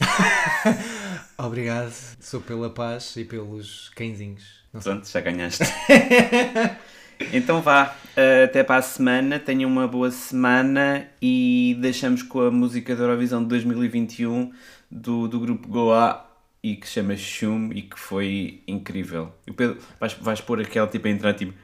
Obrigado, 1.39 1.93
sou 2.21 2.41
pela 2.41 2.71
paz 2.71 3.15
e 3.17 3.25
pelos 3.25 3.91
cãezinhos. 3.91 4.65
Não 4.73 4.81
sei. 4.81 4.93
Pronto, 4.93 5.09
já 5.09 5.21
ganhaste. 5.21 5.65
então 7.33 7.61
vá, 7.63 7.95
eh, 8.17 8.45
até 8.45 8.63
para 8.63 8.77
a 8.77 8.83
semana. 8.83 9.39
Tenham 9.39 9.71
uma 9.71 9.87
boa 9.89 10.11
semana 10.11 11.07
e 11.21 11.77
deixamos 11.81 12.23
com 12.23 12.41
a 12.43 12.51
música 12.51 12.95
da 12.95 13.05
Eurovisão 13.05 13.43
de 13.43 13.49
2021 13.49 14.53
do, 14.91 15.29
do 15.29 15.41
grupo 15.41 15.69
Goa 15.69 16.25
e 16.63 16.77
que 16.77 16.87
se 16.87 16.95
chama 16.95 17.17
Shum 17.17 17.71
e 17.73 17.83
que 17.83 17.99
foi 17.99 18.63
incrível. 18.67 19.33
E 19.47 19.51
o 19.51 19.55
Pedro, 19.55 19.79
vais, 20.01 20.13
vais 20.15 20.41
pôr 20.41 20.61
aquela 20.61 20.87
tipo 20.87 21.07
a 21.07 21.11
entrar 21.11 21.35
tipo 21.35 21.55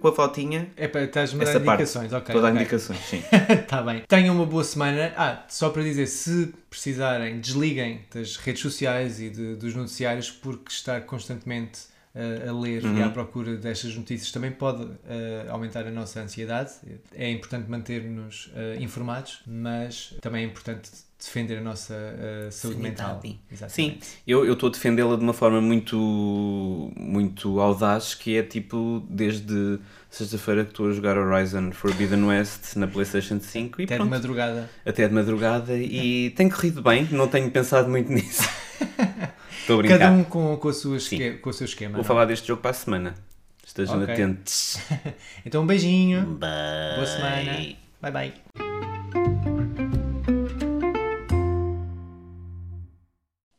com 0.00 0.08
a 0.08 0.12
flautinha. 0.14 0.68
É 0.78 0.88
para 0.88 1.04
estás-me 1.04 1.42
a 1.42 1.44
dar 1.44 1.52
parte. 1.60 1.82
indicações, 1.82 2.12
ok. 2.12 2.34
Estou 2.34 2.38
a 2.38 2.42
dar 2.42 2.48
ok. 2.52 2.60
indicações, 2.62 2.98
sim. 3.00 3.22
Tá 3.68 3.82
bem. 3.82 4.02
Tenham 4.08 4.34
uma 4.34 4.46
boa 4.46 4.64
semana. 4.64 5.12
Ah, 5.16 5.44
só 5.48 5.68
para 5.68 5.82
dizer, 5.82 6.06
se 6.06 6.54
precisarem, 6.70 7.38
desliguem 7.38 8.00
das 8.12 8.36
redes 8.36 8.62
sociais 8.62 9.20
e 9.20 9.28
de- 9.28 9.56
dos 9.56 9.74
noticiários, 9.74 10.30
porque 10.30 10.70
estar 10.72 11.02
constantemente 11.02 11.80
a 12.14 12.52
ler 12.52 12.82
e 12.84 13.02
à 13.02 13.08
procura 13.08 13.56
destas 13.56 13.94
notícias 13.94 14.32
também 14.32 14.50
pode 14.50 14.82
uh, 14.82 14.96
aumentar 15.50 15.86
a 15.86 15.90
nossa 15.90 16.20
ansiedade. 16.20 16.72
É 17.14 17.30
importante 17.30 17.70
manter-nos 17.70 18.46
uh, 18.46 18.82
informados, 18.82 19.40
mas 19.46 20.14
também 20.20 20.44
é 20.44 20.46
importante 20.46 20.90
defender 21.20 21.58
a 21.58 21.60
nossa 21.60 21.94
uh, 21.94 22.50
saúde 22.50 22.80
mental. 22.80 23.20
Sim, 23.22 23.38
Exatamente. 23.52 24.08
eu 24.26 24.44
eu 24.44 24.54
estou 24.54 24.68
a 24.68 24.72
defendê-la 24.72 25.16
de 25.16 25.22
uma 25.22 25.34
forma 25.34 25.60
muito, 25.60 25.96
muito 26.96 27.60
audaz, 27.60 28.14
que 28.14 28.36
é 28.36 28.42
tipo 28.42 29.06
desde 29.08 29.78
sexta-feira 30.10 30.64
que 30.64 30.70
estou 30.70 30.88
a 30.88 30.92
jogar 30.92 31.16
Horizon 31.16 31.70
Forbidden 31.72 32.24
West 32.24 32.74
na 32.76 32.88
PlayStation 32.88 33.38
5 33.38 33.82
e 33.82 33.84
Até 33.84 33.94
de 33.94 33.98
pronto, 33.98 34.10
madrugada. 34.10 34.70
até 34.84 35.06
de 35.06 35.14
madrugada 35.14 35.76
e 35.76 36.30
tem 36.30 36.48
corrido 36.48 36.82
bem, 36.82 37.06
não 37.12 37.28
tenho 37.28 37.50
pensado 37.50 37.88
muito 37.88 38.10
nisso. 38.12 38.48
Estou 39.70 39.78
a 39.78 39.82
brincar. 39.82 39.98
Cada 40.00 40.12
um 40.12 40.24
com, 40.24 40.56
com, 40.56 40.68
a 40.68 40.72
sua 40.72 40.96
esque- 40.96 41.34
com 41.38 41.50
o 41.50 41.52
seu 41.52 41.64
esquema. 41.64 41.92
Vou 41.92 41.98
não 41.98 42.04
é? 42.04 42.08
falar 42.08 42.24
deste 42.24 42.48
jogo 42.48 42.60
para 42.60 42.72
a 42.72 42.74
semana. 42.74 43.14
Estejam 43.64 44.02
Ok. 44.02 44.12
atentos. 44.14 44.78
Então, 45.46 45.62
um 45.62 45.66
beijinho. 45.66 46.22
Bye. 46.22 46.96
Boa 46.96 47.06
semana. 47.06 47.52
Bye 48.02 48.12
bye. 48.12 48.34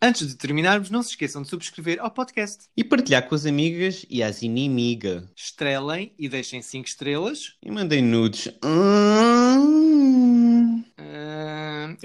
Antes 0.03 0.27
de 0.27 0.35
terminarmos, 0.35 0.89
não 0.89 1.03
se 1.03 1.11
esqueçam 1.11 1.43
de 1.43 1.47
subscrever 1.47 1.99
ao 2.01 2.09
podcast. 2.11 2.65
E 2.75 2.83
partilhar 2.83 3.27
com 3.29 3.35
as 3.35 3.45
amigas 3.45 4.03
e 4.09 4.21
as 4.23 4.41
inimigas. 4.41 5.23
Estrelem 5.35 6.11
e 6.17 6.27
deixem 6.27 6.61
5 6.61 6.87
estrelas. 6.87 7.53
E 7.63 7.71
mandem 7.71 8.01
nudes. 8.01 8.47
Hum. 8.65 9.90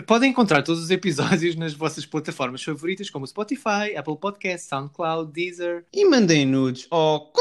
Podem 0.04 0.30
encontrar 0.30 0.62
todos 0.62 0.82
os 0.82 0.90
episódios 0.90 1.56
nas 1.56 1.72
vossas 1.72 2.04
plataformas 2.04 2.62
favoritas, 2.62 3.08
como 3.08 3.26
Spotify, 3.26 3.96
Apple 3.96 4.16
Podcasts, 4.20 4.68
SoundCloud, 4.68 5.32
Deezer. 5.32 5.86
E 5.92 6.04
mandem 6.04 6.44
nudes. 6.44 6.86
Oh, 6.90 7.32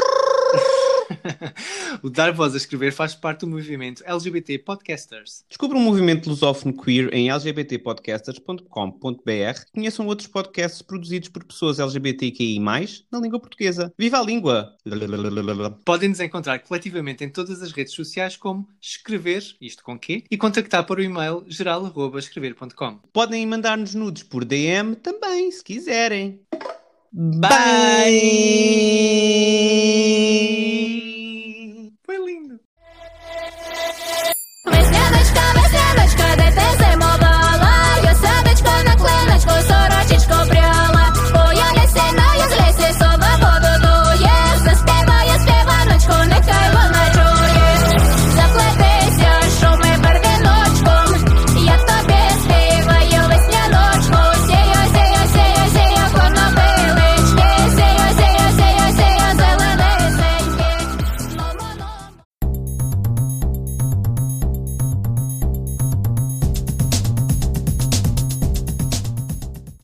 o 2.02 2.10
Dar 2.10 2.32
Voz 2.32 2.54
a 2.54 2.56
Escrever 2.56 2.92
faz 2.92 3.14
parte 3.14 3.40
do 3.40 3.46
movimento 3.46 4.02
LGBT 4.06 4.58
Podcasters. 4.58 5.44
Descubra 5.48 5.78
um 5.78 5.82
movimento 5.82 6.28
lusófono 6.28 6.76
queer 6.76 7.08
em 7.12 7.32
lgbtpodcasters.com.br. 7.32 9.60
Conheçam 9.72 10.06
outros 10.06 10.28
podcasts 10.28 10.82
produzidos 10.82 11.28
por 11.28 11.44
pessoas 11.44 11.78
LGBTQI+, 11.78 12.58
na 12.58 13.20
língua 13.20 13.40
portuguesa. 13.40 13.92
Viva 13.98 14.18
a 14.18 14.22
língua! 14.22 14.76
Podem 15.84 16.10
nos 16.10 16.20
encontrar 16.20 16.58
coletivamente 16.60 17.24
em 17.24 17.28
todas 17.28 17.60
as 17.62 17.72
redes 17.72 17.94
sociais 17.94 18.36
como 18.36 18.68
escrever, 18.80 19.42
isto 19.60 19.82
com 19.82 19.98
quê, 19.98 20.24
e 20.30 20.36
contactar 20.36 20.86
para 20.86 21.00
o 21.00 21.02
e-mail 21.02 21.44
geral.escrever.com. 21.46 23.00
Podem 23.12 23.46
mandar-nos 23.46 23.94
nudes 23.94 24.22
por 24.22 24.44
DM 24.44 24.94
também, 24.96 25.50
se 25.50 25.62
quiserem. 25.62 26.40
Bye! 27.12 27.46